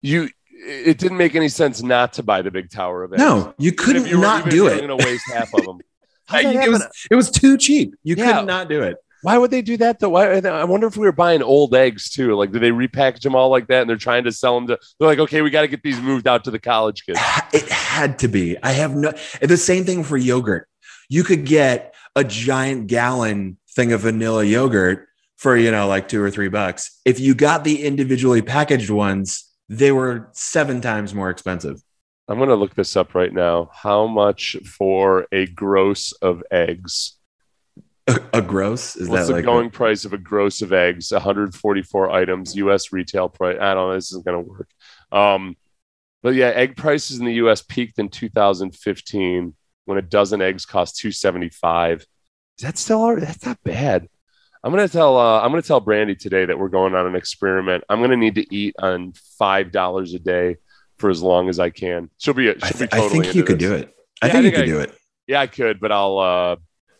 [0.01, 0.29] you.
[0.51, 3.19] It didn't make any sense not to buy the big tower of eggs.
[3.21, 4.77] No, you couldn't you not even do it.
[4.77, 5.79] You're going to waste half of them.
[6.27, 7.95] How'd it was it was too cheap.
[8.03, 8.39] You Yeah.
[8.39, 8.97] could not do it.
[9.21, 10.09] Why would they do that though?
[10.09, 12.35] Why, I wonder if we were buying old eggs too.
[12.35, 13.81] Like, do they repackage them all like that?
[13.81, 14.79] And they're trying to sell them to.
[14.97, 17.19] They're like, okay, we got to get these moved out to the college kids.
[17.53, 18.55] It had to be.
[18.63, 19.11] I have no.
[19.41, 20.69] The same thing for yogurt.
[21.09, 25.08] You could get a giant gallon thing of vanilla yogurt
[25.39, 26.99] for you know like two or three bucks.
[27.05, 31.81] If you got the individually packaged ones, they were seven times more expensive.
[32.27, 33.71] I'm going to look this up right now.
[33.73, 37.15] How much for a gross of eggs?
[38.07, 41.11] A, a gross is What's that the like going price of a gross of eggs?
[41.11, 42.91] 144 items, U.S.
[42.91, 43.57] retail price.
[43.59, 43.95] I don't know.
[43.95, 44.69] This isn't going to work.
[45.11, 45.55] Um,
[46.21, 47.61] but yeah, egg prices in the U.S.
[47.61, 52.01] peaked in 2015 when a dozen eggs cost 275.
[52.01, 52.05] Is
[52.59, 53.15] that still?
[53.15, 54.07] That's not bad.
[54.63, 55.17] I'm gonna tell.
[55.17, 57.83] Uh, I'm gonna tell Brandy today that we're going on an experiment.
[57.89, 60.57] I'm gonna need to eat on five dollars a day
[60.97, 62.09] for as long as I can.
[62.17, 62.45] She'll be.
[62.45, 63.69] She'll I, th- totally I think you into could this.
[63.69, 63.95] do it.
[64.21, 64.97] I Yeah, I think you think could I- do it.
[65.27, 66.17] Yeah, I could, but I'll.
[66.19, 66.55] Uh,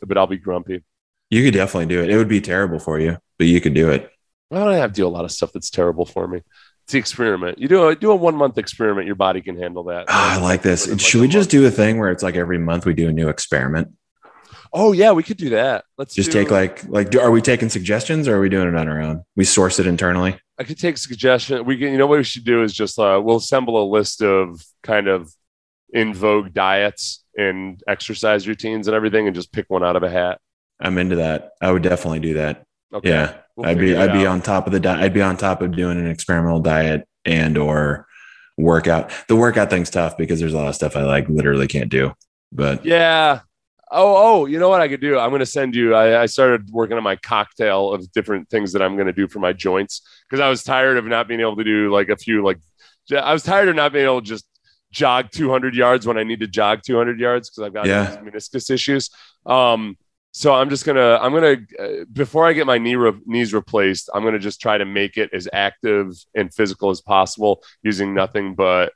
[0.06, 0.84] but I'll be grumpy.
[1.30, 2.10] You could definitely do it.
[2.10, 4.10] It would be terrible for you, but you could do it.
[4.48, 6.38] Why don't I have to do a lot of stuff that's terrible for me?
[6.86, 7.60] It's the experiment.
[7.60, 10.06] You do a do a one month experiment, your body can handle that.
[10.08, 10.88] Ah, I like this.
[10.88, 11.52] Live like Should we just month.
[11.52, 13.90] do a thing where it's like every month we do a new experiment?
[14.72, 15.86] Oh yeah, we could do that.
[15.98, 18.68] Let's Just do- take like like do, are we taking suggestions or are we doing
[18.68, 19.24] it on our own?
[19.36, 20.40] We source it internally.
[20.60, 21.66] I could take suggestion.
[21.66, 21.92] We can.
[21.92, 25.08] You know what we should do is just uh, we'll assemble a list of kind
[25.08, 25.34] of
[25.92, 30.10] in vogue diets and exercise routines and everything, and just pick one out of a
[30.10, 30.40] hat.
[30.80, 31.52] I'm into that.
[31.62, 32.66] I would definitely do that.
[32.94, 33.10] Okay.
[33.10, 33.38] Yeah.
[33.56, 35.02] We'll I'd be I'd be on top of the diet.
[35.02, 38.06] I'd be on top of doing an experimental diet and or
[38.58, 39.12] workout.
[39.28, 42.14] The workout thing's tough because there's a lot of stuff I like literally can't do.
[42.52, 43.42] But Yeah.
[43.92, 45.18] Oh, oh, you know what I could do?
[45.18, 45.96] I'm going to send you.
[45.96, 49.28] I, I started working on my cocktail of different things that I'm going to do
[49.28, 52.16] for my joints because I was tired of not being able to do like a
[52.16, 52.60] few, like,
[53.12, 54.46] I was tired of not being able to just
[54.92, 58.18] jog 200 yards when I need to jog 200 yards because I've got Yeah.
[58.22, 59.10] meniscus issues.
[59.48, 59.98] Um,
[60.32, 64.12] so I'm just gonna, I'm gonna, uh, before I get my knee re- knees replaced,
[64.14, 68.54] I'm gonna just try to make it as active and physical as possible using nothing
[68.54, 68.94] but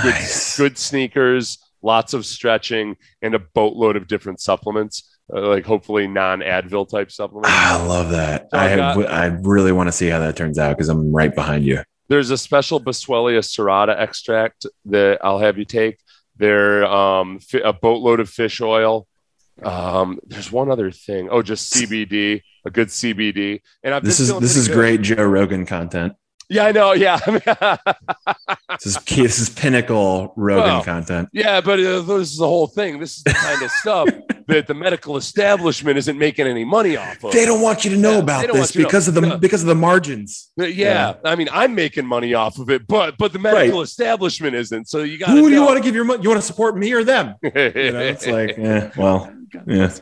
[0.00, 0.56] good, nice.
[0.56, 6.40] good sneakers, lots of stretching, and a boatload of different supplements, uh, like hopefully non
[6.40, 7.50] Advil type supplements.
[7.52, 8.48] Ah, I love that.
[8.50, 11.34] So I got- I really want to see how that turns out because I'm right
[11.34, 11.82] behind you.
[12.08, 15.98] There's a special Boswellia serrata extract that I'll have you take.
[16.38, 19.06] There, um, a boatload of fish oil,
[19.62, 21.28] Um, there's one other thing.
[21.32, 23.60] Oh, just CBD, a good CBD.
[23.82, 24.74] And I've This is this is good.
[24.74, 26.12] great Joe Rogan content.
[26.50, 26.92] Yeah, I know.
[26.92, 27.18] Yeah,
[28.78, 31.28] This is this is pinnacle Rogan Well, content.
[31.32, 32.98] yeah, but uh, this is the whole thing.
[33.00, 34.08] This is the kind of stuff
[34.46, 37.32] that the medical establishment isn't making any money off of.
[37.32, 38.84] They don't want you to know Yeah, about this to know.
[38.86, 39.36] because of the Yeah.
[39.36, 40.50] because of the margins.
[40.60, 44.54] Uh, Yeah, I mean, I'm making money off of it, but but the medical establishment
[44.54, 44.88] isn't.
[44.88, 45.30] So you got.
[45.30, 46.22] Who do you want to give your money?
[46.22, 47.34] You want to support me or them?
[47.42, 49.32] You know, it's like, yeah, well,
[49.66, 49.92] yeah.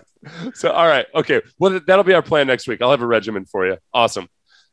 [0.54, 1.06] So, all right.
[1.14, 1.40] Okay.
[1.58, 2.82] Well, that'll be our plan next week.
[2.82, 3.78] I'll have a regimen for you.
[3.94, 4.28] Awesome.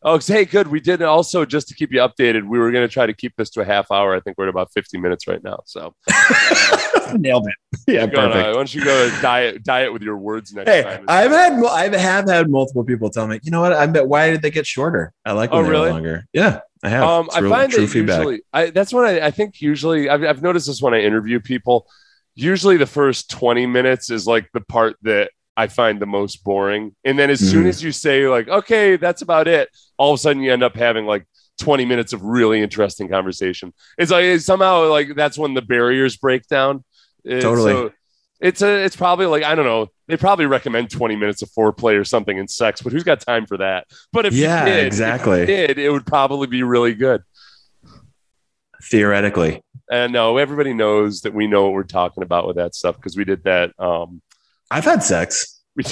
[0.05, 0.67] Oh, hey, good.
[0.67, 3.35] We did also, just to keep you updated, we were going to try to keep
[3.37, 4.15] this to a half hour.
[4.15, 5.59] I think we're at about 50 minutes right now.
[5.65, 5.95] So,
[7.15, 7.55] Nailed it.
[7.87, 8.47] Yeah, go on, perfect.
[8.47, 11.05] why don't you go diet, diet with your words next Hey, time?
[11.07, 13.73] I've had I have had multiple people tell me, you know what?
[13.73, 15.13] I bet why did they get shorter?
[15.25, 15.89] I like when Oh, really?
[15.91, 16.25] longer.
[16.33, 17.03] Yeah, I have.
[17.03, 18.17] Um, I real- find that feedback.
[18.19, 21.39] usually, I, that's when I, I think usually, I've, I've noticed this when I interview
[21.39, 21.87] people.
[22.35, 26.95] Usually, the first 20 minutes is like the part that I find the most boring.
[27.03, 27.69] And then as soon Mhm.
[27.69, 30.75] as you say, like, okay, that's about it, all of a sudden you end up
[30.75, 31.25] having like
[31.59, 33.71] 20 minutes of really interesting conversation.
[33.97, 36.83] It's like it's somehow like that's when the barriers break down.
[37.29, 37.73] Uh, Totally.
[37.73, 37.91] so
[38.39, 41.97] it's a, it's probably like, I don't know, they probably recommend 20 minutes of foreplay
[41.99, 43.85] or something in sex, but who's got time for that?
[44.11, 45.45] But if Yeah, you did, if exactly.
[45.45, 47.21] did, it would probably be really good.
[48.81, 52.97] Theoretically, And no, everybody knows that we know what we're talking about with that stuff
[52.97, 53.71] because we did that.
[53.79, 54.21] Um,
[54.73, 55.61] I've had sex.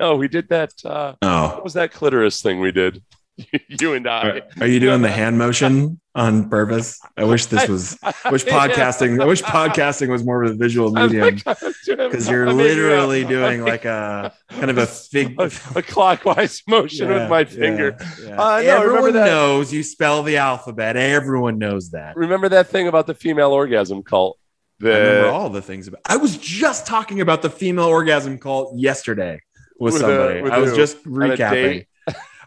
[0.00, 0.72] no, we did that.
[0.84, 3.02] Uh, Oh, what was that clitoris thing we did?
[3.68, 4.28] you and I.
[4.28, 6.98] are, are you doing the hand motion on purpose?
[7.16, 7.98] I wish this was.
[8.02, 9.20] I wish podcasting.
[9.22, 14.32] I wish podcasting was more of a visual medium because you're literally doing like a
[14.48, 15.38] kind of a fig.
[15.38, 17.96] a, a clockwise motion Yeah, with my finger.
[18.24, 18.40] yeah.
[18.42, 20.96] Uh, no, Everyone knows you spell the alphabet.
[20.96, 22.16] Everyone knows that.
[22.16, 24.38] Remember that thing about the female orgasm cult?
[24.82, 26.00] I remember all the things about.
[26.06, 29.40] I was just talking about the female orgasm cult yesterday
[29.80, 30.42] with, With, somebody.
[30.42, 30.76] with I was who?
[30.76, 31.86] just recapping.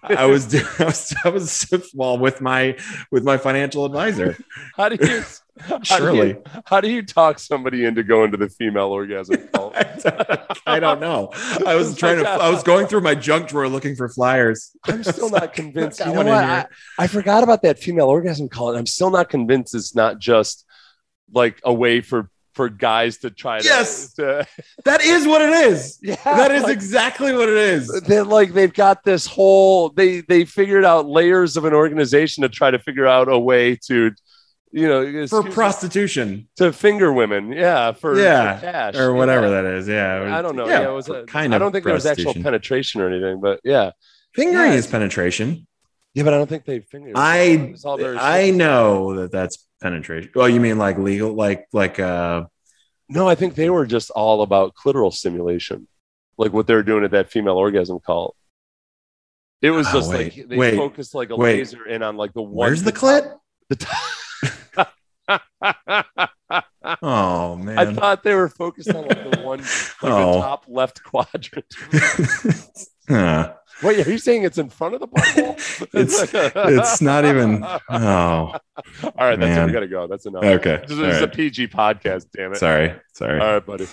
[0.03, 2.75] I was, do- I was, I was, well, with my,
[3.11, 4.35] with my financial advisor.
[4.75, 5.23] how do you?
[5.59, 6.27] How do Surely.
[6.29, 9.75] you, how do you talk somebody into going to the female orgasm cult?
[10.65, 11.29] I don't know.
[11.67, 14.71] I was trying to, I was going through my junk drawer looking for flyers.
[14.85, 15.99] I'm still not convinced.
[15.99, 16.27] You know what?
[16.29, 16.65] I,
[16.97, 20.65] I forgot about that female orgasm call, and I'm still not convinced it's not just
[21.33, 23.63] like a way for for guys to try to.
[23.65, 24.13] Yes.
[24.15, 24.45] to-
[24.83, 25.99] That is what it is.
[26.01, 26.15] yeah.
[26.25, 27.87] That is like, exactly what it is.
[28.01, 32.49] They're like they've got this whole they they figured out layers of an organization to
[32.49, 34.11] try to figure out a way to
[34.73, 39.13] you know For excuse me, prostitution to finger women yeah for, Yeah, for cash or
[39.13, 39.61] whatever Yeah.
[39.61, 39.87] that is.
[39.87, 40.37] Yeah.
[40.37, 42.99] I don't know yeah, it was a, kind I don't think there was actual penetration
[43.01, 43.91] or anything but yeah
[44.33, 44.77] Fingering Yeah.
[44.77, 45.67] is penetration.
[46.13, 47.37] yeah but I don't think they fingered I
[47.73, 50.31] It's all very I know that that's penetration.
[50.35, 52.45] Well, you mean like legal, like like uh
[53.09, 55.87] No, I think they were just all about clitoral stimulation,
[56.37, 58.35] like what they were doing at that female orgasm call.
[59.61, 61.57] It was Oh, just wait, like they wait, focused like a wait.
[61.57, 62.67] laser in on like the one.
[62.69, 63.31] where's the clit?
[63.69, 64.91] The top.
[67.01, 67.77] Oh man!
[67.77, 69.67] I thought they were focused on like the one, like
[70.03, 70.33] Oh.
[70.33, 71.65] the top left quadrant.
[73.11, 73.53] Huh.
[73.83, 75.57] Wait, are you saying it's in front of the butthole?
[75.93, 78.57] It's- it's not even- Oh, All
[79.17, 79.65] right, that's it.
[79.65, 80.07] We gotta go.
[80.07, 80.43] That's enough.
[80.43, 80.81] okay.
[80.87, 81.27] This is All a.
[81.27, 82.27] PG podcast.
[82.35, 82.57] Damn it.
[82.57, 82.93] Sorry.
[83.13, 83.39] Sorry.
[83.39, 83.87] All right, buddy.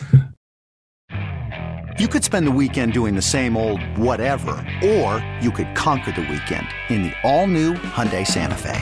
[1.98, 4.52] You could spend the weekend doing the same old whatever,
[4.84, 8.80] or you could conquer the weekend in the all-new Hyundai Santa Fe.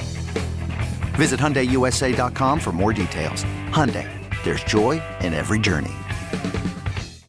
[1.16, 3.42] Visit HyundaiUSA.com for more details.
[3.70, 4.06] Hyundai,
[4.44, 5.92] there's joy in every journey.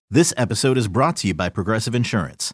[0.10, 2.54] This episode is brought to you by Progressive Insurance.